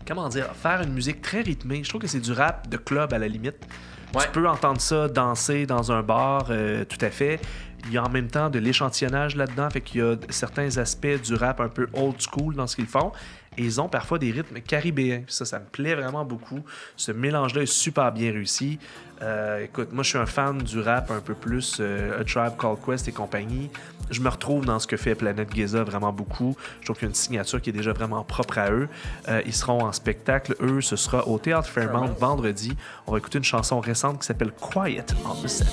comment 0.09 0.29
dire, 0.29 0.47
faire 0.55 0.81
une 0.81 0.93
musique 0.93 1.21
très 1.21 1.43
rythmée. 1.43 1.85
Je 1.85 1.89
trouve 1.91 2.01
que 2.01 2.07
c'est 2.07 2.21
du 2.21 2.33
rap 2.33 2.69
de 2.69 2.79
club 2.79 3.13
à 3.13 3.19
la 3.19 3.29
limite. 3.29 3.67
Ouais. 4.15 4.25
Tu 4.25 4.31
peux 4.31 4.49
entendre 4.49 4.81
ça 4.81 5.07
danser 5.07 5.67
dans 5.67 5.93
un 5.93 6.03
bar, 6.03 6.47
euh, 6.49 6.85
tout 6.87 7.05
à 7.05 7.11
fait. 7.11 7.39
Il 7.85 7.93
y 7.93 7.99
a 7.99 8.05
en 8.05 8.09
même 8.09 8.29
temps 8.29 8.49
de 8.49 8.59
l'échantillonnage 8.59 9.37
là-dedans, 9.37 9.69
fait 9.71 9.83
qu'il 9.83 10.01
y 10.01 10.05
a 10.05 10.17
certains 10.31 10.79
aspects 10.79 11.23
du 11.23 11.35
rap 11.35 11.61
un 11.61 11.69
peu 11.69 11.89
old 11.93 12.17
school 12.21 12.55
dans 12.55 12.67
ce 12.67 12.77
qu'ils 12.77 12.87
font. 12.87 13.13
Et 13.59 13.63
ils 13.63 13.81
ont 13.81 13.89
parfois 13.89 14.19
des 14.19 14.31
rythmes 14.31 14.61
caribéens. 14.61 15.23
Ça, 15.27 15.45
ça 15.45 15.59
me 15.59 15.65
plaît 15.65 15.97
vraiment 15.97 16.25
beaucoup. 16.25 16.61
Ce 16.97 17.11
mélange-là 17.11 17.63
est 17.63 17.67
super 17.67 18.13
bien 18.13 18.31
réussi. 18.31 18.79
Euh, 19.21 19.65
écoute, 19.65 19.93
moi, 19.93 20.05
je 20.05 20.11
suis 20.11 20.19
un 20.19 20.27
fan 20.27 20.59
du 20.59 20.79
rap 20.79 21.11
un 21.11 21.21
peu 21.21 21.35
plus 21.35 21.79
euh, 21.81 22.21
A 22.21 22.25
Tribe 22.25 22.57
Called 22.57 22.79
Quest 22.87 23.09
et 23.09 23.13
compagnie. 23.13 23.69
Je 24.11 24.21
me 24.21 24.29
retrouve 24.29 24.65
dans 24.65 24.79
ce 24.79 24.87
que 24.87 24.97
fait 24.97 25.17
Planète 25.17 25.53
Giza 25.53 25.83
vraiment 25.83 26.13
beaucoup. 26.13 26.57
Je 26.81 26.87
trouve 26.87 26.97
qu'il 26.97 27.07
y 27.07 27.09
a 27.09 27.11
une 27.11 27.15
signature 27.17 27.61
qui 27.61 27.71
est 27.71 27.73
déjà 27.73 27.93
vraiment 27.93 28.23
propre 28.23 28.59
à 28.59 28.71
eux. 28.71 28.89
Euh, 29.29 29.43
ils 29.45 29.53
seront 29.53 29.85
en 29.85 29.93
spectacle. 29.93 30.55
Eux, 30.61 30.81
ce 30.81 30.95
sera 30.95 31.27
au 31.27 31.39
Théâtre 31.39 31.69
Fairmount 31.69 32.15
vendredi. 32.19 32.77
On 33.09 33.13
va 33.13 33.19
écouter 33.19 33.39
une 33.39 33.45
chanson 33.45 33.81
récente 33.81 34.21
qui 34.21 34.27
s'appelle 34.27 34.53
Quiet 34.53 35.05
on 35.27 35.43
the 35.43 35.49
Set. 35.49 35.67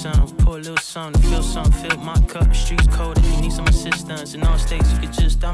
Pour 0.00 0.54
a 0.54 0.58
little 0.58 0.78
something, 0.78 1.20
feel 1.30 1.42
something, 1.42 1.72
fill 1.90 1.98
my 1.98 2.14
cup. 2.26 2.48
The 2.48 2.54
streets 2.54 2.86
cold 2.86 3.18
if 3.18 3.24
you 3.34 3.42
need 3.42 3.52
some 3.52 3.66
assistance. 3.66 4.32
In 4.34 4.42
all 4.44 4.56
states, 4.56 4.90
you 4.94 4.98
could 4.98 5.12
just 5.12 5.44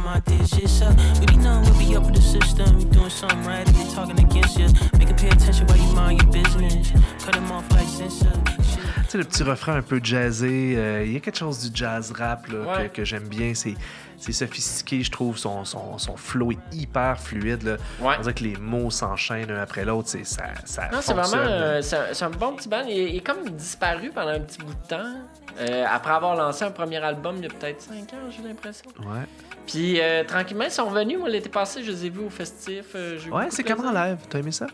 up. 0.82 0.94
We 1.18 1.26
be 1.26 1.36
known, 1.36 1.64
we 1.64 1.86
be 1.86 1.96
up 1.96 2.04
with 2.04 2.14
the 2.14 2.22
system. 2.22 2.78
We 2.78 2.84
doing 2.84 3.10
something 3.10 3.42
right 3.44 3.68
if 3.68 3.74
they 3.76 3.92
talking 3.92 4.18
against 4.20 4.56
you. 4.56 4.68
Make 4.98 5.08
'em 5.10 5.16
pay 5.16 5.30
attention 5.30 5.66
while 5.66 5.76
you 5.78 5.92
mind 5.94 6.22
your 6.22 6.30
business. 6.30 6.92
Cut 7.24 7.34
them 7.34 7.50
off 7.50 7.68
like 7.72 7.88
censor. 7.88 8.30
Shit. 8.62 8.78
Tu 9.06 9.10
sais, 9.10 9.18
le 9.18 9.24
petit 9.24 9.42
refrain 9.42 9.76
un 9.78 9.82
peu 9.82 10.00
jazzé, 10.02 10.74
euh, 10.76 11.04
il 11.04 11.12
y 11.12 11.16
a 11.16 11.20
quelque 11.20 11.38
chose 11.38 11.68
du 11.68 11.76
jazz 11.76 12.12
rap 12.12 12.46
là, 12.46 12.58
Ouais. 12.60 12.88
que, 12.88 12.98
que 12.98 13.04
j'aime 13.04 13.26
bien. 13.28 13.52
C'est, 13.54 13.74
c'est 14.18 14.32
sophistiqué, 14.32 15.02
je 15.02 15.10
trouve. 15.10 15.36
Son, 15.38 15.64
son, 15.64 15.98
son 15.98 16.16
flow 16.16 16.52
est 16.52 16.58
hyper 16.72 17.18
fluide. 17.20 17.62
Là. 17.62 17.76
Ouais. 18.00 18.14
On 18.18 18.22
dirait 18.22 18.34
que 18.34 18.44
les 18.44 18.56
mots 18.56 18.90
s'enchaînent 18.90 19.50
un 19.50 19.60
après 19.60 19.84
l'autre. 19.84 20.08
C'est, 20.08 20.24
ça, 20.26 20.44
ça 20.64 20.88
Non, 20.92 20.98
c'est 21.00 21.14
vraiment. 21.14 21.36
euh, 21.46 21.80
c'est 21.82 22.22
un, 22.24 22.30
bon 22.30 22.54
petit 22.54 22.68
band. 22.68 22.82
Il, 22.86 22.90
est- 22.98 23.10
il 23.10 23.16
est 23.16 23.20
comme 23.26 23.48
disparu 23.50 24.10
pendant 24.14 24.30
un 24.32 24.40
petit 24.40 24.58
bout 24.58 24.72
de 24.72 24.88
temps. 24.88 25.14
euh, 25.60 25.84
après 25.90 26.12
avoir 26.12 26.36
lancé 26.36 26.64
un 26.64 26.70
premier 26.70 26.98
album 26.98 27.36
il 27.38 27.44
y 27.44 27.46
a 27.46 27.48
peut-être 27.48 27.80
5 27.80 27.94
ans, 28.14 28.30
j'ai 28.30 28.46
l'impression. 28.46 28.90
Ouais, 29.00 29.24
Puis 29.66 30.00
euh, 30.00 30.22
tranquillement, 30.24 30.64
ils 30.64 30.70
sont 30.70 30.86
revenus. 30.86 31.18
Moi, 31.18 31.28
l'été 31.28 31.48
passé, 31.48 31.82
je 31.82 31.90
les 31.92 32.06
ai 32.06 32.10
vus 32.10 32.24
au 32.26 32.30
festif. 32.30 32.94
ouais 32.94 33.46
c'est 33.50 33.64
comment 33.64 33.90
plaisir. 33.90 34.04
live? 34.06 34.18
T'as 34.28 34.38
aimé 34.38 34.52
ça? 34.52 34.66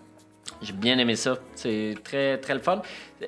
J'ai 0.62 0.72
bien 0.72 0.96
aimé 0.98 1.16
ça. 1.16 1.34
C'est 1.54 1.94
très, 2.04 2.38
très 2.38 2.54
le 2.54 2.60
fun. 2.60 2.80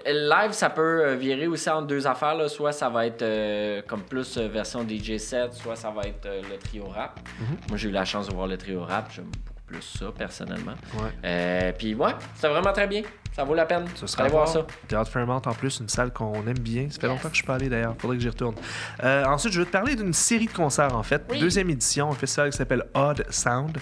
Live, 0.07 0.53
ça 0.53 0.71
peut 0.71 1.05
euh, 1.05 1.15
virer 1.17 1.47
aussi 1.47 1.69
en 1.69 1.83
deux 1.83 2.07
affaires. 2.07 2.35
là. 2.35 2.49
Soit 2.49 2.73
ça 2.73 2.89
va 2.89 3.07
être 3.07 3.23
euh, 3.23 3.83
comme 3.87 4.03
plus 4.03 4.37
euh, 4.39 4.49
version 4.49 4.87
DJ 4.89 5.19
set, 5.19 5.53
soit 5.55 5.77
ça 5.77 5.91
va 5.91 6.03
être 6.03 6.27
euh, 6.27 6.43
le 6.51 6.57
trio 6.59 6.87
rap. 6.87 7.21
Moi, 7.69 7.77
j'ai 7.77 7.89
eu 7.89 7.93
la 7.93 8.05
chance 8.05 8.29
de 8.29 8.35
voir 8.35 8.47
le 8.47 8.57
trio 8.57 8.83
rap. 8.85 9.11
J'aime 9.13 9.25
beaucoup 9.25 9.61
plus 9.67 9.83
ça, 9.83 10.07
personnellement. 10.17 10.75
Ouais. 10.97 11.11
Euh, 11.25 11.73
Puis 11.77 11.95
ouais, 11.95 12.13
c'est 12.37 12.49
vraiment 12.49 12.73
très 12.73 12.87
bien. 12.87 13.03
Ça 13.35 13.43
vaut 13.43 13.55
la 13.55 13.67
peine. 13.67 13.85
Allez 14.19 14.31
voir 14.31 14.47
ça. 14.47 14.65
Théâtre 14.87 15.11
Fairmont, 15.11 15.43
en 15.45 15.55
plus, 15.55 15.81
une 15.81 15.89
salle 15.89 16.13
qu'on 16.13 16.35
aime 16.47 16.59
bien. 16.61 16.89
Ça 16.89 17.01
fait 17.01 17.07
Yes. 17.09 17.17
longtemps 17.17 17.23
que 17.29 17.35
je 17.35 17.39
suis 17.39 17.45
pas 17.47 17.57
allé 17.57 17.69
d'ailleurs. 17.69 17.97
Faudrait 17.99 18.17
que 18.17 18.23
j'y 18.23 18.29
retourne. 18.29 18.55
Ensuite, 19.03 19.53
je 19.53 19.59
vais 19.61 19.67
te 19.67 19.73
parler 19.73 19.97
d'une 19.97 20.13
série 20.13 20.47
de 20.47 20.53
concerts, 20.53 20.95
en 20.95 21.03
fait. 21.03 21.21
Oui. 21.31 21.41
Deuxième 21.41 21.69
édition, 21.71 22.11
un 22.11 22.15
festival 22.15 22.51
qui 22.51 22.57
s'appelle 22.57 22.85
Odd 22.95 23.25
Sound, 23.31 23.77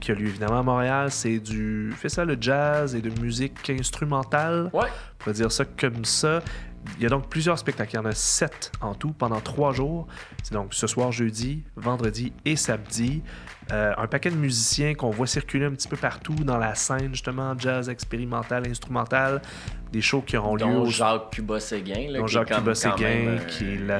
qui 0.00 0.10
a 0.10 0.14
lieu 0.14 0.28
évidemment 0.28 0.60
à 0.60 0.62
Montréal. 0.62 1.10
C'est 1.10 1.38
du 1.38 1.92
festival 1.96 2.34
de 2.34 2.42
jazz 2.42 2.94
et 2.94 3.00
de 3.00 3.10
musique 3.20 3.70
instrumentale. 3.70 4.70
Ouais. 4.72 4.88
On 4.88 5.18
pourrait 5.18 5.34
dire 5.34 5.52
ça 5.52 5.64
comme 5.64 6.04
ça. 6.04 6.42
Il 6.96 7.02
y 7.02 7.06
a 7.06 7.08
donc 7.10 7.28
plusieurs 7.28 7.58
spectacles. 7.58 7.92
Il 7.92 7.96
y 7.96 7.98
en 7.98 8.06
a 8.06 8.14
sept 8.14 8.72
en 8.80 8.94
tout 8.94 9.12
pendant 9.12 9.40
trois 9.40 9.72
jours. 9.72 10.06
C'est 10.42 10.54
donc 10.54 10.72
ce 10.72 10.86
soir, 10.86 11.12
jeudi, 11.12 11.62
vendredi 11.76 12.32
et 12.44 12.56
samedi. 12.56 13.22
Euh, 13.72 13.92
un 13.96 14.06
paquet 14.06 14.30
de 14.30 14.36
musiciens 14.36 14.94
qu'on 14.94 15.10
voit 15.10 15.26
circuler 15.26 15.66
un 15.66 15.70
petit 15.70 15.86
peu 15.86 15.96
partout 15.96 16.34
dans 16.34 16.58
la 16.58 16.74
scène, 16.74 17.10
justement, 17.12 17.56
jazz 17.56 17.88
expérimental, 17.88 18.66
instrumental. 18.66 19.42
Des 19.92 20.00
shows 20.00 20.22
qui 20.22 20.36
auront 20.36 20.54
lieu 20.54 20.60
Dont 20.60 20.82
au 20.82 20.86
Jacques 20.86 21.30
Cuba 21.30 21.58
Séguin. 21.58 22.10
là, 22.12 22.20
dont 22.20 22.26
Jacques 22.28 22.48
comme 22.48 22.58
Cuba 22.58 22.70
quand 22.72 22.96
Séguin, 22.96 23.08
même, 23.08 23.28
euh, 23.28 23.38
qui 23.48 23.64
est 23.74 23.78
la. 23.78 23.98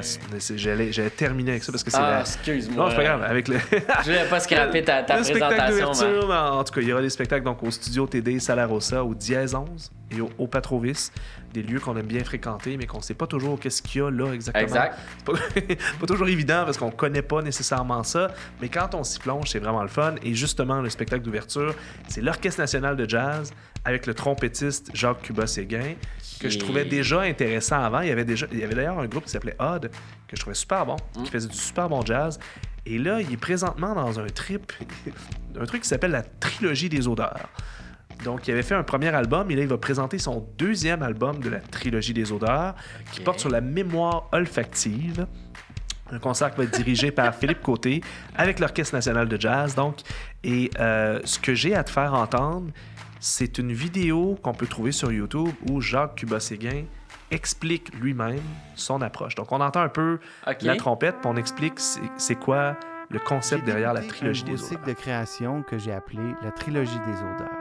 J'allais 0.55 0.93
j'allais 0.93 1.09
terminer 1.09 1.51
avec 1.51 1.63
ça 1.63 1.71
parce 1.73 1.83
que 1.83 1.91
c'est 1.91 1.97
Ah, 1.97 2.11
la. 2.11 2.19
excuse-moi. 2.21 2.83
Non, 2.85 2.89
c'est 2.89 2.95
pas 2.95 3.03
grave. 3.03 3.23
Avec 3.23 3.47
le. 3.49 3.57
Je 3.69 4.03
voulais 4.05 4.25
pas 4.29 4.39
scraper 4.39 4.83
ta, 4.83 5.03
ta 5.03 5.17
le 5.17 5.23
spectacle 5.25 5.55
présentation. 5.55 6.07
mais- 6.07 6.13
d'ouverture, 6.13 6.27
mais 6.29 6.35
en 6.57 6.63
tout 6.63 6.73
cas, 6.73 6.81
il 6.81 6.87
y 6.87 6.93
aura 6.93 7.01
des 7.01 7.09
spectacles 7.09 7.43
donc 7.43 7.61
au 7.61 7.71
studio 7.71 8.07
TD 8.07 8.39
Salarossa, 8.39 9.03
au 9.03 9.13
Dièse 9.13 9.53
11 9.53 9.91
et 10.15 10.21
au, 10.21 10.29
au 10.37 10.47
Patrovis, 10.47 11.11
des 11.53 11.61
lieux 11.63 11.79
qu'on 11.81 11.95
aime 11.97 12.05
bien 12.05 12.23
fréquenter, 12.23 12.77
mais 12.77 12.85
qu'on 12.85 13.01
sait 13.01 13.13
pas 13.13 13.27
toujours 13.27 13.59
qu'est-ce 13.59 13.81
qu'il 13.81 14.01
y 14.01 14.03
a 14.05 14.09
là 14.09 14.31
exactement. 14.33 14.63
Exact. 14.63 14.97
Pas, 15.25 15.33
pas 15.99 16.05
toujours 16.05 16.27
évident 16.29 16.63
parce 16.65 16.77
qu'on 16.77 16.91
connaît 16.91 17.21
pas 17.21 17.41
nécessairement 17.41 18.03
ça, 18.03 18.29
mais 18.61 18.69
quand 18.69 18.93
on 18.95 19.03
s'y 19.03 19.19
plonge, 19.19 19.49
c'est 19.49 19.59
vraiment 19.59 19.81
le 19.81 19.87
fun. 19.89 20.15
Et 20.23 20.33
justement, 20.35 20.79
le 20.81 20.89
spectacle 20.89 21.23
d'ouverture, 21.23 21.73
c'est 22.07 22.21
l'Orchestre 22.21 22.61
national 22.61 22.95
de 22.95 23.07
jazz 23.09 23.53
avec 23.85 24.05
le 24.05 24.13
trompettiste 24.13 24.91
Jacques 24.93 25.21
Cuba 25.23 25.47
Séguin, 25.47 25.95
que 26.39 26.49
je 26.49 26.57
trouvais 26.59 26.85
déjà 26.85 27.21
intéressant 27.21 27.81
avant. 27.83 28.01
Il 28.01 28.07
y 28.09 28.11
avait 28.11 28.25
déjà, 28.25 28.47
il 28.51 28.59
y 28.59 28.63
avait 28.63 28.75
d'ailleurs 28.75 28.99
un 28.99 29.05
groupe 29.07 29.25
qui 29.25 29.31
s'appelait 29.31 29.55
Odd, 29.59 29.89
que 30.27 30.35
je 30.35 30.41
trouvais 30.41 30.55
super 30.55 30.85
bon, 30.85 30.97
Mm. 31.17 31.23
qui 31.23 31.31
faisait 31.31 31.47
du 31.47 31.57
super 31.57 31.89
bon 31.89 32.03
jazz. 32.05 32.39
Et 32.85 32.97
là, 32.97 33.21
il 33.21 33.31
est 33.31 33.37
présentement 33.37 33.93
dans 33.93 34.19
un 34.19 34.25
trip, 34.27 34.71
un 35.59 35.65
truc 35.65 35.83
qui 35.83 35.87
s'appelle 35.87 36.11
la 36.11 36.23
trilogie 36.23 36.89
des 36.89 37.07
odeurs. 37.07 37.47
Donc, 38.23 38.47
il 38.47 38.51
avait 38.51 38.63
fait 38.63 38.75
un 38.75 38.83
premier 38.83 39.09
album 39.09 39.49
et 39.51 39.55
là, 39.55 39.61
il 39.63 39.67
va 39.67 39.77
présenter 39.77 40.19
son 40.19 40.47
deuxième 40.57 41.01
album 41.01 41.39
de 41.39 41.49
la 41.49 41.59
trilogie 41.59 42.13
des 42.13 42.31
odeurs 42.31 42.75
qui 43.11 43.19
porte 43.21 43.39
sur 43.39 43.49
la 43.49 43.61
mémoire 43.61 44.29
olfactive. 44.31 45.25
Un 46.11 46.19
concert 46.19 46.51
qui 46.51 46.57
va 46.57 46.63
être 46.65 46.73
dirigé 46.75 47.09
par 47.11 47.33
Philippe 47.39 47.61
Côté 47.61 48.01
avec 48.35 48.59
l'Orchestre 48.59 48.95
national 48.95 49.27
de 49.27 49.39
jazz. 49.39 49.73
Donc, 49.75 49.97
et 50.43 50.69
euh, 50.79 51.19
ce 51.23 51.39
que 51.39 51.55
j'ai 51.55 51.73
à 51.75 51.83
te 51.83 51.89
faire 51.89 52.13
entendre, 52.13 52.69
c'est 53.21 53.59
une 53.59 53.71
vidéo 53.71 54.35
qu'on 54.41 54.53
peut 54.53 54.65
trouver 54.65 54.91
sur 54.91 55.11
YouTube 55.11 55.49
où 55.69 55.79
Jacques 55.79 56.15
Cuba-Séguin 56.15 56.85
explique 57.29 57.93
lui-même 57.93 58.41
son 58.75 58.99
approche. 59.01 59.35
Donc, 59.35 59.51
on 59.51 59.61
entend 59.61 59.81
un 59.81 59.89
peu 59.89 60.19
la 60.61 60.75
trompette, 60.75 61.17
puis 61.21 61.29
on 61.31 61.35
explique 61.37 61.79
c'est 61.79 62.35
quoi 62.35 62.75
le 63.09 63.19
concept 63.19 63.63
derrière 63.63 63.93
la 63.93 64.01
trilogie 64.01 64.41
un 64.41 64.45
des 64.45 64.53
odeurs. 64.53 64.65
cycle 64.65 64.87
de 64.87 64.93
création 64.93 65.61
que 65.61 65.77
j'ai 65.77 65.91
appelé 65.91 66.23
la 66.41 66.51
trilogie 66.51 66.99
des 67.05 67.17
odeurs. 67.17 67.59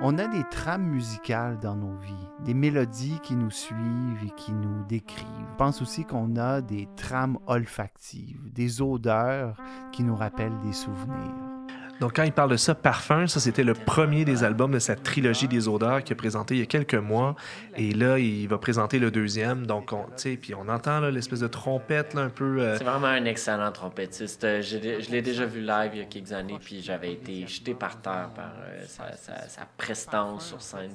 On 0.00 0.16
a 0.16 0.26
des 0.26 0.44
trames 0.50 0.86
musicales 0.86 1.58
dans 1.58 1.74
nos 1.74 1.96
vies, 1.98 2.28
des 2.44 2.54
mélodies 2.54 3.18
qui 3.22 3.36
nous 3.36 3.50
suivent 3.50 4.24
et 4.24 4.30
qui 4.36 4.52
nous 4.52 4.84
décrivent. 4.88 5.26
Je 5.50 5.56
pense 5.58 5.82
aussi 5.82 6.04
qu'on 6.04 6.36
a 6.36 6.62
des 6.62 6.88
trames 6.96 7.38
olfactives, 7.46 8.52
des 8.52 8.80
odeurs 8.80 9.56
qui 9.92 10.02
nous 10.02 10.16
rappellent 10.16 10.58
des 10.64 10.72
souvenirs. 10.72 11.57
Donc, 12.00 12.14
quand 12.14 12.22
il 12.22 12.32
parle 12.32 12.50
de 12.50 12.56
ça, 12.56 12.74
Parfum, 12.74 13.26
ça, 13.26 13.40
c'était 13.40 13.64
le 13.64 13.74
premier 13.74 14.24
des 14.24 14.44
albums 14.44 14.70
de 14.70 14.78
sa 14.78 14.94
trilogie 14.94 15.48
des 15.48 15.66
odeurs 15.66 16.04
qu'il 16.04 16.14
a 16.14 16.16
présenté 16.16 16.54
il 16.54 16.60
y 16.60 16.62
a 16.62 16.66
quelques 16.66 16.94
mois. 16.94 17.34
Et 17.76 17.92
là, 17.92 18.18
il 18.18 18.46
va 18.46 18.56
présenter 18.58 18.98
le 19.00 19.10
deuxième. 19.10 19.66
Donc, 19.66 19.92
on, 19.92 20.04
tu 20.04 20.10
sais, 20.16 20.36
puis 20.36 20.54
on 20.54 20.68
entend 20.68 21.00
là, 21.00 21.10
l'espèce 21.10 21.40
de 21.40 21.48
trompette 21.48 22.14
là, 22.14 22.22
un 22.22 22.28
peu. 22.28 22.60
euh, 22.60 22.78
C'est 22.78 22.84
vraiment 22.84 23.08
un 23.08 23.24
excellent 23.24 23.72
trompettiste. 23.72 24.44
Euh, 24.44 24.62
Je 24.62 25.10
l'ai 25.10 25.22
déjà 25.22 25.44
vu 25.44 25.60
live 25.60 25.90
il 25.94 25.98
y 25.98 26.02
a 26.02 26.04
quelques 26.04 26.32
années, 26.32 26.58
puis 26.62 26.82
j'avais 26.82 27.12
été 27.12 27.46
jeté 27.48 27.74
par 27.74 28.00
terre 28.00 28.30
par 28.34 28.52
euh, 28.62 28.84
sa, 28.86 29.16
sa- 29.16 29.48
sa 29.48 29.62
prestance 29.76 30.46
sur 30.46 30.62
scène. 30.62 30.90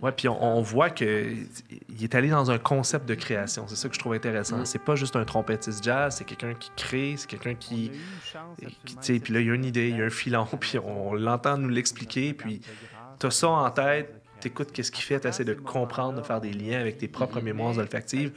Ouais, 0.00 0.12
puis 0.12 0.28
on, 0.28 0.42
on 0.58 0.62
voit 0.62 0.88
que 0.90 1.32
il 1.88 2.02
est 2.02 2.14
allé 2.14 2.28
dans 2.30 2.50
un 2.50 2.58
concept 2.58 3.06
de 3.06 3.14
création. 3.14 3.64
C'est 3.68 3.76
ça 3.76 3.88
que 3.88 3.94
je 3.94 4.00
trouve 4.00 4.14
intéressant. 4.14 4.58
Mm. 4.58 4.64
C'est 4.66 4.82
pas 4.82 4.94
juste 4.96 5.16
un 5.16 5.24
trompettiste 5.24 5.84
jazz, 5.84 6.14
c'est 6.16 6.24
quelqu'un 6.24 6.54
qui 6.54 6.70
crée, 6.76 7.14
c'est 7.18 7.28
quelqu'un 7.28 7.54
qui, 7.54 7.90
qui 8.86 8.96
tu 8.96 9.02
sais, 9.02 9.18
puis 9.20 9.34
là 9.34 9.40
il 9.40 9.46
y 9.46 9.50
a 9.50 9.54
une 9.54 9.64
idée, 9.64 9.88
il 9.90 9.98
y 9.98 10.02
a 10.02 10.04
un 10.06 10.10
filon, 10.10 10.45
puis 10.60 10.78
on 10.78 11.14
l'entend 11.14 11.56
nous 11.58 11.68
l'expliquer, 11.68 12.32
puis 12.34 12.60
t'as 13.18 13.30
ça 13.30 13.48
en 13.48 13.70
tête, 13.70 14.12
t'écoutes 14.40 14.70
qu'est-ce 14.72 14.92
qu'il 14.92 15.04
fait, 15.04 15.18
t'essaies 15.20 15.44
de 15.44 15.54
comprendre, 15.54 16.20
de 16.20 16.22
faire 16.26 16.40
des 16.40 16.52
liens 16.52 16.80
avec 16.80 16.98
tes 16.98 17.08
propres 17.08 17.40
mémoires 17.40 17.76
olfactives. 17.78 18.32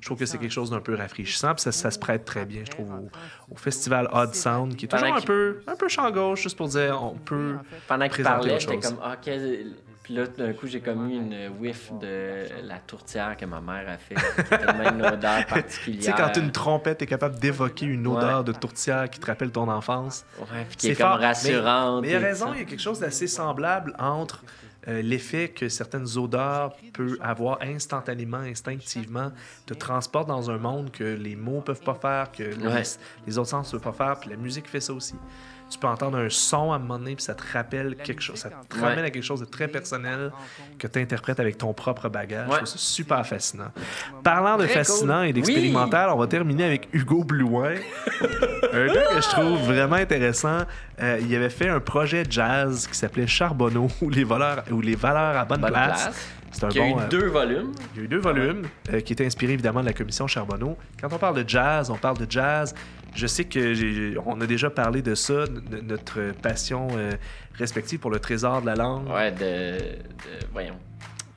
Je 0.00 0.04
trouve 0.04 0.18
que 0.18 0.26
c'est 0.26 0.38
quelque 0.38 0.50
chose 0.52 0.70
d'un 0.70 0.80
peu 0.80 0.94
rafraîchissant, 0.96 1.54
puis 1.54 1.62
ça, 1.62 1.70
ça 1.72 1.90
se 1.90 1.98
prête 1.98 2.24
très 2.24 2.44
bien, 2.44 2.62
je 2.64 2.70
trouve, 2.72 2.90
au, 2.92 3.08
au 3.52 3.56
festival 3.56 4.08
Odd 4.12 4.34
Sound, 4.34 4.74
qui 4.76 4.86
est 4.86 4.88
toujours 4.88 5.06
un 5.16 5.20
peu, 5.26 5.60
un 5.68 5.76
peu 5.76 5.88
champ 5.88 6.10
gauche, 6.10 6.42
juste 6.42 6.56
pour 6.56 6.68
dire, 6.68 7.00
on 7.02 7.14
peut... 7.16 7.54
Pendant 7.86 8.08
qu'il 8.08 8.24
parlait, 8.24 8.58
j'étais 8.60 8.78
comme, 8.80 8.98
ah, 9.02 9.16
quel- 9.22 9.72
Puis 10.04 10.12
là, 10.14 10.26
d'un 10.26 10.52
coup, 10.52 10.66
j'ai 10.66 10.80
comme 10.80 11.08
eu 11.10 11.14
une 11.14 11.48
whiff 11.60 11.90
de 11.98 12.44
la 12.62 12.76
tourtière 12.78 13.36
que 13.38 13.46
ma 13.46 13.60
mère 13.60 13.86
a 13.88 13.96
fait, 13.96 14.14
qui 14.14 14.48
tellement 14.50 14.90
une 14.90 15.02
odeur 15.06 15.46
particulière. 15.46 16.00
Tu 16.00 16.02
sais, 16.02 16.12
quand 16.12 16.36
une 16.36 16.52
trompette 16.52 17.00
est 17.00 17.06
capable 17.06 17.38
d'évoquer 17.38 17.86
une 17.86 18.06
odeur 18.06 18.38
Ouais. 18.40 18.44
de 18.44 18.52
tourtière 18.52 19.08
qui 19.08 19.18
te 19.18 19.24
rappelle 19.26 19.50
ton 19.50 19.66
enfance. 19.68 20.26
Ouais, 20.38 20.64
puis 20.68 20.76
qui 20.76 20.86
C'est 20.88 20.92
est 20.92 20.96
comme 20.96 21.08
fort, 21.08 21.18
mais- 21.20 21.26
rassurante. 21.26 22.02
Mais 22.02 22.08
il 22.08 22.12
y 22.12 22.16
a 22.16 22.18
raison, 22.18 22.52
il 22.52 22.58
y 22.58 22.62
a 22.62 22.64
quelque 22.66 22.82
chose 22.82 23.00
d'assez 23.00 23.26
semblable 23.26 23.94
entre 23.98 24.44
euh, 24.88 25.00
l'effet 25.02 25.48
que 25.48 25.68
certaines 25.68 26.06
odeurs 26.18 26.72
peuvent 26.92 27.16
avoir 27.20 27.58
instantanément, 27.62 28.38
instinctivement, 28.38 29.32
te 29.66 29.74
transporte 29.74 30.28
dans 30.28 30.50
un 30.50 30.58
monde 30.58 30.90
que 30.90 31.04
les 31.04 31.36
mots 31.36 31.60
peuvent 31.60 31.80
pas 31.82 31.94
faire, 31.94 32.32
que 32.32 32.42
les, 32.42 32.66
Ouais. 32.66 32.82
les 33.26 33.38
autres 33.38 33.50
sens 33.50 33.72
ne 33.72 33.78
peuvent 33.78 33.92
pas 33.96 34.04
faire, 34.06 34.20
puis 34.20 34.30
la 34.30 34.36
musique 34.36 34.68
fait 34.68 34.80
ça 34.80 34.92
aussi. 34.92 35.14
Tu 35.70 35.78
peux 35.78 35.86
entendre 35.86 36.18
un 36.18 36.28
son 36.28 36.72
à 36.72 36.76
un 36.76 36.78
moment 36.78 36.98
donné, 36.98 37.16
puis 37.16 37.24
ça 37.24 37.34
te 37.34 37.42
rappelle 37.52 37.96
quelque 37.96 38.20
chose, 38.22 38.36
ça 38.36 38.50
te 38.50 38.76
Ouais. 38.76 38.82
ramène 38.82 39.04
à 39.06 39.10
quelque 39.10 39.22
chose 39.24 39.40
de 39.40 39.46
très 39.46 39.66
personnel 39.66 40.30
que 40.78 40.86
tu 40.86 40.98
interprètes 40.98 41.40
avec 41.40 41.56
ton 41.56 41.72
propre 41.72 42.10
bagage. 42.10 42.46
Ouais. 42.48 42.52
Je 42.52 42.58
trouve 42.58 42.68
ça 42.68 42.78
super 42.78 43.26
fascinant. 43.26 43.72
Parlant 44.22 44.58
de 44.58 44.64
Très 44.66 44.74
fascinant 44.74 45.20
cool. 45.20 45.28
et 45.28 45.32
d'expérimental, 45.32 46.10
on 46.10 46.18
va 46.18 46.26
terminer 46.26 46.64
avec 46.64 46.88
Hugo 46.92 47.24
Blouin. 47.24 47.74
un 48.72 48.86
gars 48.86 49.04
que 49.14 49.20
je 49.22 49.28
trouve 49.30 49.58
vraiment 49.64 49.96
intéressant. 49.96 50.60
Euh, 51.02 51.18
il 51.22 51.34
avait 51.34 51.50
fait 51.50 51.68
un 51.68 51.80
projet 51.80 52.24
jazz 52.28 52.86
qui 52.86 52.94
s'appelait 52.96 53.26
Charbonneau 53.26 53.88
ou 54.02 54.10
les 54.10 54.22
voleurs 54.24 54.62
ou 54.74 54.80
les 54.80 54.94
valeurs 54.96 55.36
à 55.36 55.44
bonne, 55.44 55.60
Bonne 55.60 55.70
place. 55.70 56.02
place. 56.04 56.30
C'est 56.52 56.64
un 56.64 56.68
Qui 56.68 56.78
a 56.78 56.82
bon. 56.82 56.98
eu 56.98 57.02
euh, 57.02 57.08
deux 57.08 57.26
volumes. 57.26 57.72
il 57.94 57.98
y 57.98 58.00
a 58.02 58.04
eu 58.04 58.08
deux 58.08 58.18
volumes 58.20 58.62
euh, 58.92 59.00
qui 59.00 59.12
étaient 59.12 59.26
inspirés 59.26 59.54
évidemment 59.54 59.80
de 59.80 59.86
la 59.86 59.92
commission 59.92 60.26
Charbonneau. 60.26 60.76
Quand 61.00 61.12
on 61.12 61.18
parle 61.18 61.42
de 61.42 61.48
jazz, 61.48 61.90
on 61.90 61.96
parle 61.96 62.18
de 62.18 62.30
jazz. 62.30 62.74
Je 63.14 63.26
sais 63.26 63.44
que 63.44 64.16
on 64.26 64.40
a 64.40 64.46
déjà 64.46 64.70
parlé 64.70 65.02
de 65.02 65.14
ça, 65.14 65.46
de- 65.46 65.80
notre 65.80 66.32
passion 66.42 66.88
euh, 66.96 67.12
respective 67.54 67.98
pour 68.00 68.10
le 68.10 68.18
trésor 68.20 68.60
de 68.60 68.66
la 68.66 68.74
langue 68.76 69.08
Ouais, 69.08 69.32
de. 69.32 69.78
de- 69.78 70.46
voyons. 70.52 70.76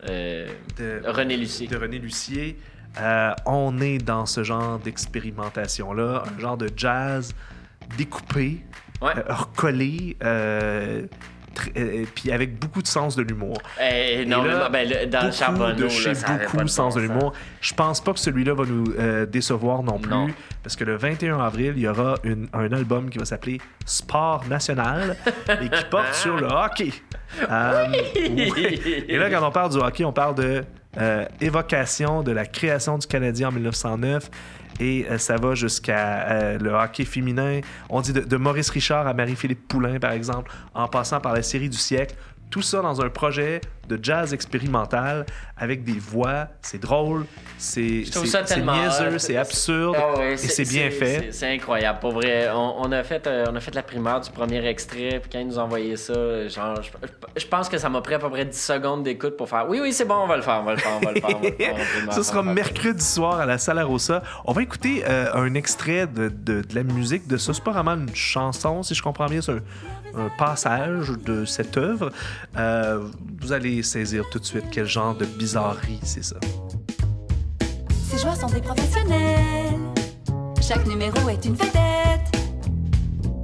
Euh, 0.08 0.48
de, 0.78 1.02
René 1.06 1.36
Lucier. 1.38 1.68
de 1.68 1.78
René 1.78 1.98
Lucier. 1.98 2.58
Euh, 3.00 3.32
on 3.46 3.80
est 3.82 3.98
dans 4.00 4.26
ce 4.28 4.44
genre 4.44 4.78
d'expérimentation-là, 4.80 6.24
un 6.36 6.40
genre 6.40 6.58
de 6.58 6.70
jazz 6.76 7.34
découpé, 7.98 8.64
Ouais. 9.02 9.12
euh, 9.18 9.24
recollé, 9.34 10.18
euh, 11.76 11.80
euh, 12.02 12.06
puis 12.14 12.32
avec 12.32 12.60
beaucoup 12.60 12.82
de 12.82 12.88
sens 12.88 13.16
de 13.16 13.24
l'humour. 13.24 13.58
Eh, 13.82 14.20
Et 14.20 14.22
énormément. 14.22 14.58
là, 14.60 14.70
Ben, 14.70 14.88
le- 14.88 15.06
dans 15.08 15.26
le 15.26 15.32
charbonneau, 15.32 15.74
de 15.76 15.84
là, 15.84 15.90
chez 15.90 16.14
ça 16.16 16.28
avait 16.28 16.46
pas 16.46 16.52
beaucoup 16.52 16.64
de 16.64 16.70
sens 16.70 16.96
de 16.96 17.02
l'humour. 17.02 17.34
Je 17.62 17.74
pense 17.74 18.02
pas 18.02 18.14
que 18.14 18.20
celui-là 18.20 18.54
va 18.54 18.66
nous 18.66 18.94
euh, 19.00 19.26
décevoir 19.26 19.84
non 19.84 19.98
plus, 20.00 20.12
Non. 20.12 20.28
parce 20.64 20.76
que 20.76 20.84
le 20.84 20.96
21 20.98 21.40
avril, 21.40 21.74
il 21.76 21.82
y 21.84 21.88
aura 21.88 22.16
une- 22.24 22.48
un 22.54 22.72
album 22.72 23.10
qui 23.10 23.18
va 23.18 23.26
s'appeler 23.26 23.60
Sport 23.86 24.46
National 24.50 25.16
et 25.62 25.70
qui 25.70 25.84
porte 25.90 26.14
sur 26.14 26.36
le 26.38 26.48
hockey. 26.48 26.92
Euh, 27.50 27.88
ouais. 27.90 29.04
Et 29.08 29.18
là, 29.18 29.30
quand 29.30 29.46
on 29.48 29.52
parle 29.52 29.72
du 29.72 29.78
hockey, 29.78 30.06
on 30.06 30.14
parle 30.14 30.36
de 30.36 30.64
euh, 30.98 31.26
évocation 31.42 32.24
de 32.24 32.32
la 32.32 32.46
création 32.46 32.98
du 32.98 33.08
Canadien 33.08 33.50
en 33.50 33.52
1909. 33.52 34.30
Et 34.80 35.06
euh, 35.10 35.18
ça 35.18 35.38
va 35.38 35.56
jusqu'à 35.56 36.30
euh, 36.30 36.60
le 36.60 36.72
hockey 36.72 37.06
féminin. 37.06 37.62
On 37.90 38.02
dit 38.02 38.14
de, 38.14 38.22
de 38.22 38.38
Maurice 38.38 38.70
Richard 38.70 39.08
à 39.08 39.14
Marie-Philippe 39.14 39.68
Poulain, 39.68 40.00
par 40.00 40.12
exemple, 40.12 40.52
en 40.74 40.88
passant 40.88 41.20
par 41.20 41.34
la 41.34 41.42
série 41.42 41.70
du 41.70 41.78
siècle. 41.78 42.16
Tout 42.50 42.62
ça 42.62 42.82
dans 42.82 43.02
un 43.02 43.10
projet 43.10 43.60
de 43.90 44.00
jazz 44.02 44.34
expérimental 44.34 45.26
avec 45.58 45.84
des 45.84 45.98
voix. 46.00 46.48
C'est 46.62 46.78
drôle, 46.82 47.26
c'est 47.58 48.04
ça 48.06 48.42
niaiseux, 48.58 49.18
c'est 49.18 49.38
absurde 49.38 49.96
Ah 49.98 50.22
et 50.32 50.38
c'est 50.38 50.68
bien 50.68 50.90
fait. 50.92 51.30
c'est- 51.32 51.48
incroyable, 51.54 52.00
pour 52.00 52.12
vrai. 52.12 52.50
On, 52.54 52.76
on 52.80 52.92
a 52.92 53.04
fait, 53.04 53.26
euh, 53.28 53.46
on 53.50 53.56
a 53.56 53.60
fait 53.62 53.74
la 53.76 53.84
primaire 53.84 54.20
du 54.22 54.30
premier 54.32 54.66
extrait, 54.66 55.20
puis 55.22 55.30
quand 55.32 55.40
ils 55.40 55.48
nous 55.48 55.58
ont 55.60 55.64
envoyé 55.64 55.96
ça, 55.96 56.48
genre, 56.50 56.82
je, 56.82 56.90
je 57.42 57.46
pense 57.48 57.70
que 57.70 57.78
ça 57.78 57.90
m'a 57.90 58.02
pris 58.02 58.14
à 58.16 58.20
peu 58.20 58.30
près 58.30 58.46
10 58.46 58.58
secondes 58.60 59.04
d'écoute 59.04 59.38
pour 59.38 59.48
faire 59.50 59.66
Oui, 59.70 59.80
oui, 59.82 59.94
c'est 59.94 60.06
bon, 60.06 60.16
on 60.16 60.28
va 60.28 60.36
le 60.38 60.42
faire, 60.44 60.60
on 60.62 60.66
va 60.66 60.74
le 60.74 60.80
faire, 60.80 60.92
on 61.02 61.06
va 61.06 61.12
le 61.14 61.22
faire. 61.22 61.30
On 61.38 61.42
va 61.42 61.50
le 61.50 61.56
faire, 61.56 61.74
on 61.74 61.78
va 61.78 61.84
le 62.02 62.06
faire, 62.06 62.14
Ce 62.14 62.24
sera 62.24 62.40
on 62.42 62.44
va 62.44 62.54
mercredi 62.54 63.04
soir 63.06 63.40
à 63.40 63.46
la 63.46 63.58
Salle 63.58 63.82
Rossa. 63.82 64.22
On 64.46 64.52
va 64.54 64.62
écouter 64.64 65.04
euh, 65.08 65.34
un 65.34 65.54
extrait 65.54 66.08
de, 66.08 66.28
de- 66.30 66.62
de 66.62 66.76
la 66.76 66.84
musique 66.84 67.28
de 67.28 67.38
ça. 67.38 67.54
C'est 67.54 67.64
pas 67.64 67.72
vraiment 67.72 67.94
une 67.94 68.14
chanson, 68.16 68.84
si 68.84 68.94
je 68.96 69.02
comprends 69.02 69.28
bien. 69.28 69.42
C'est 69.42 69.54
un, 70.16 70.30
passage 70.38 71.10
de 71.10 71.46
cette 71.46 71.78
œuvre. 71.78 72.12
Euh, 72.58 73.08
vous 73.42 73.52
allez 73.52 73.84
saisir 73.84 74.26
tout 74.32 74.40
de 74.40 74.46
suite 74.46 74.66
quel 74.72 74.86
genre 74.86 75.16
de 75.16 75.26
bizarrerie 75.26 76.00
c'est 76.04 76.24
ça. 76.24 76.38
Ces 78.10 78.18
joueurs 78.18 78.36
sont 78.36 78.48
des 78.48 78.62
professionnels. 78.62 79.76
Chaque 80.62 80.86
numéro 80.88 81.30
est 81.30 81.46
une 81.46 81.56
vedette. 81.56 82.32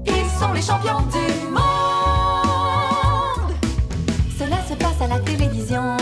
Ils 0.05 0.39
sont 0.39 0.53
les 0.53 0.61
champions 0.61 1.01
du 1.01 1.49
monde. 1.49 1.63
Cela 4.37 4.57
se 4.67 4.73
passe 4.73 5.01
à 5.01 5.07
la 5.07 5.19
télévision. 5.19 5.97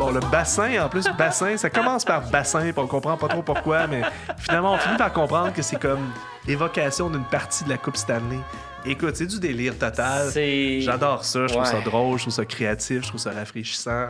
Bon, 0.00 0.12
le 0.12 0.20
bassin, 0.32 0.82
en 0.82 0.88
plus, 0.88 1.04
bassin, 1.18 1.58
ça 1.58 1.68
commence 1.68 2.06
par 2.06 2.22
bassin, 2.30 2.62
puis 2.62 2.72
on 2.78 2.86
comprend 2.86 3.18
pas 3.18 3.28
trop 3.28 3.42
pourquoi, 3.42 3.86
mais 3.86 4.00
finalement, 4.38 4.72
on 4.72 4.78
finit 4.78 4.96
par 4.96 5.12
comprendre 5.12 5.52
que 5.52 5.60
c'est 5.60 5.78
comme 5.78 6.00
évocation 6.48 7.10
d'une 7.10 7.24
partie 7.24 7.64
de 7.64 7.68
la 7.68 7.76
Coupe 7.76 7.98
Stanley. 7.98 8.38
Écoute, 8.86 9.16
c'est 9.16 9.26
du 9.26 9.38
délire 9.38 9.76
total. 9.78 10.30
J'adore 10.80 11.22
ça, 11.22 11.46
je 11.46 11.52
trouve 11.52 11.66
ça 11.66 11.80
drôle, 11.82 12.16
je 12.16 12.22
trouve 12.22 12.32
ça 12.32 12.46
créatif, 12.46 13.02
je 13.02 13.08
trouve 13.08 13.20
ça 13.20 13.30
rafraîchissant. 13.30 14.06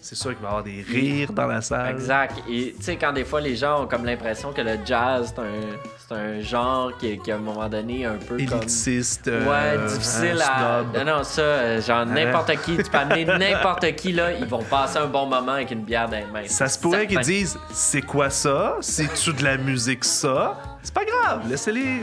C'est 0.00 0.14
sûr 0.14 0.30
qu'il 0.30 0.40
va 0.40 0.44
y 0.44 0.48
avoir 0.48 0.64
des 0.64 0.82
rires 0.82 1.32
dans 1.32 1.46
la 1.46 1.60
salle. 1.60 1.94
Exact. 1.94 2.38
Et 2.48 2.74
tu 2.76 2.82
sais, 2.82 2.96
quand 2.96 3.12
des 3.12 3.24
fois 3.24 3.40
les 3.40 3.54
gens 3.54 3.84
ont 3.84 3.86
comme 3.86 4.04
l'impression 4.04 4.52
que 4.52 4.62
le 4.62 4.78
jazz, 4.84 5.34
c'est 5.36 6.14
un, 6.14 6.40
genre 6.40 6.96
qui, 6.98 7.18
qui, 7.18 7.30
à 7.30 7.36
un 7.36 7.38
moment 7.38 7.68
donné, 7.68 8.06
un 8.06 8.16
peu 8.16 8.36
comme. 8.38 8.58
Élitiste. 8.58 9.26
Ouais, 9.26 9.76
euh, 9.76 9.86
difficile 9.86 10.42
hein, 10.42 10.52
à. 10.52 10.82
snob. 10.82 10.96
Non, 10.96 11.16
non, 11.16 11.22
ça, 11.22 11.42
euh, 11.42 11.82
genre 11.82 12.06
n'importe 12.06 12.52
qui, 12.62 12.78
tu 12.78 12.90
peux 12.90 12.98
amener 12.98 13.24
n'importe 13.38 13.94
qui, 13.94 14.12
là, 14.12 14.32
ils 14.32 14.46
vont 14.46 14.62
passer 14.62 14.98
un 14.98 15.06
bon 15.06 15.26
moment 15.26 15.52
avec 15.52 15.70
une 15.70 15.84
bière 15.84 16.08
dans 16.08 16.16
les 16.16 16.26
mains. 16.26 16.48
Ça 16.48 16.68
se 16.68 16.78
pourrait 16.78 17.06
qu'ils 17.06 17.20
disent 17.20 17.58
c'est 17.70 18.02
quoi 18.02 18.30
ça? 18.30 18.76
C'est-tu 18.80 19.34
de 19.34 19.44
la 19.44 19.58
musique 19.58 20.04
ça? 20.04 20.56
C'est 20.82 20.94
pas 20.94 21.04
grave, 21.04 21.42
laissez-les 21.48 22.02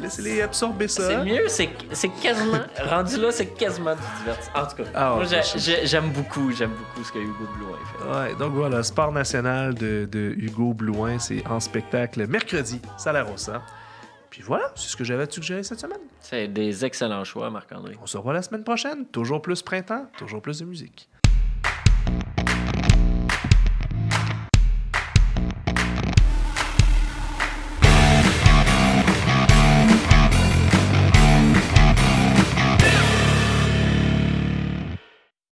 laissez-les 0.00 0.40
absorber 0.42 0.88
ça. 0.88 1.08
C'est 1.08 1.24
mieux, 1.24 1.46
c'est 1.48 2.08
quasiment. 2.22 2.60
rendu 2.88 3.16
là, 3.18 3.30
c'est 3.30 3.46
quasiment 3.46 3.94
du 3.94 4.00
divertissement. 4.20 4.60
En 4.62 4.66
tout 4.66 4.76
cas, 4.76 4.82
Ah 4.94 5.16
ouais, 5.18 5.26
j'aime 5.84 6.10
beaucoup, 6.10 6.50
j'aime 6.52 6.70
beaucoup 6.70 7.04
ce 7.04 7.12
que 7.12 7.18
Hugo 7.18 7.46
Blouin 7.56 7.78
fait. 7.84 8.04
Ouais, 8.08 8.34
donc 8.36 8.52
voilà, 8.54 8.82
Sport 8.82 9.12
National 9.12 9.74
de, 9.74 10.08
de 10.10 10.34
Hugo 10.38 10.72
Blouin, 10.72 11.18
c'est 11.18 11.46
en 11.46 11.60
spectacle 11.60 12.26
mercredi, 12.26 12.80
Salarossa. 12.96 13.60
Puis 14.30 14.42
voilà, 14.42 14.72
c'est 14.74 14.88
ce 14.88 14.96
que 14.96 15.04
j'avais 15.04 15.24
à 15.24 15.26
te 15.26 15.34
suggérer 15.34 15.62
cette 15.62 15.78
semaine. 15.80 16.00
C'est 16.20 16.48
des 16.48 16.84
excellents 16.84 17.22
choix, 17.24 17.50
Marc-André. 17.50 17.96
On 18.02 18.06
se 18.06 18.16
revoit 18.16 18.32
la 18.32 18.42
semaine 18.42 18.64
prochaine. 18.64 19.06
Toujours 19.06 19.40
plus 19.42 19.62
printemps, 19.62 20.06
toujours 20.18 20.42
plus 20.42 20.58
de 20.58 20.64
musique. 20.64 21.08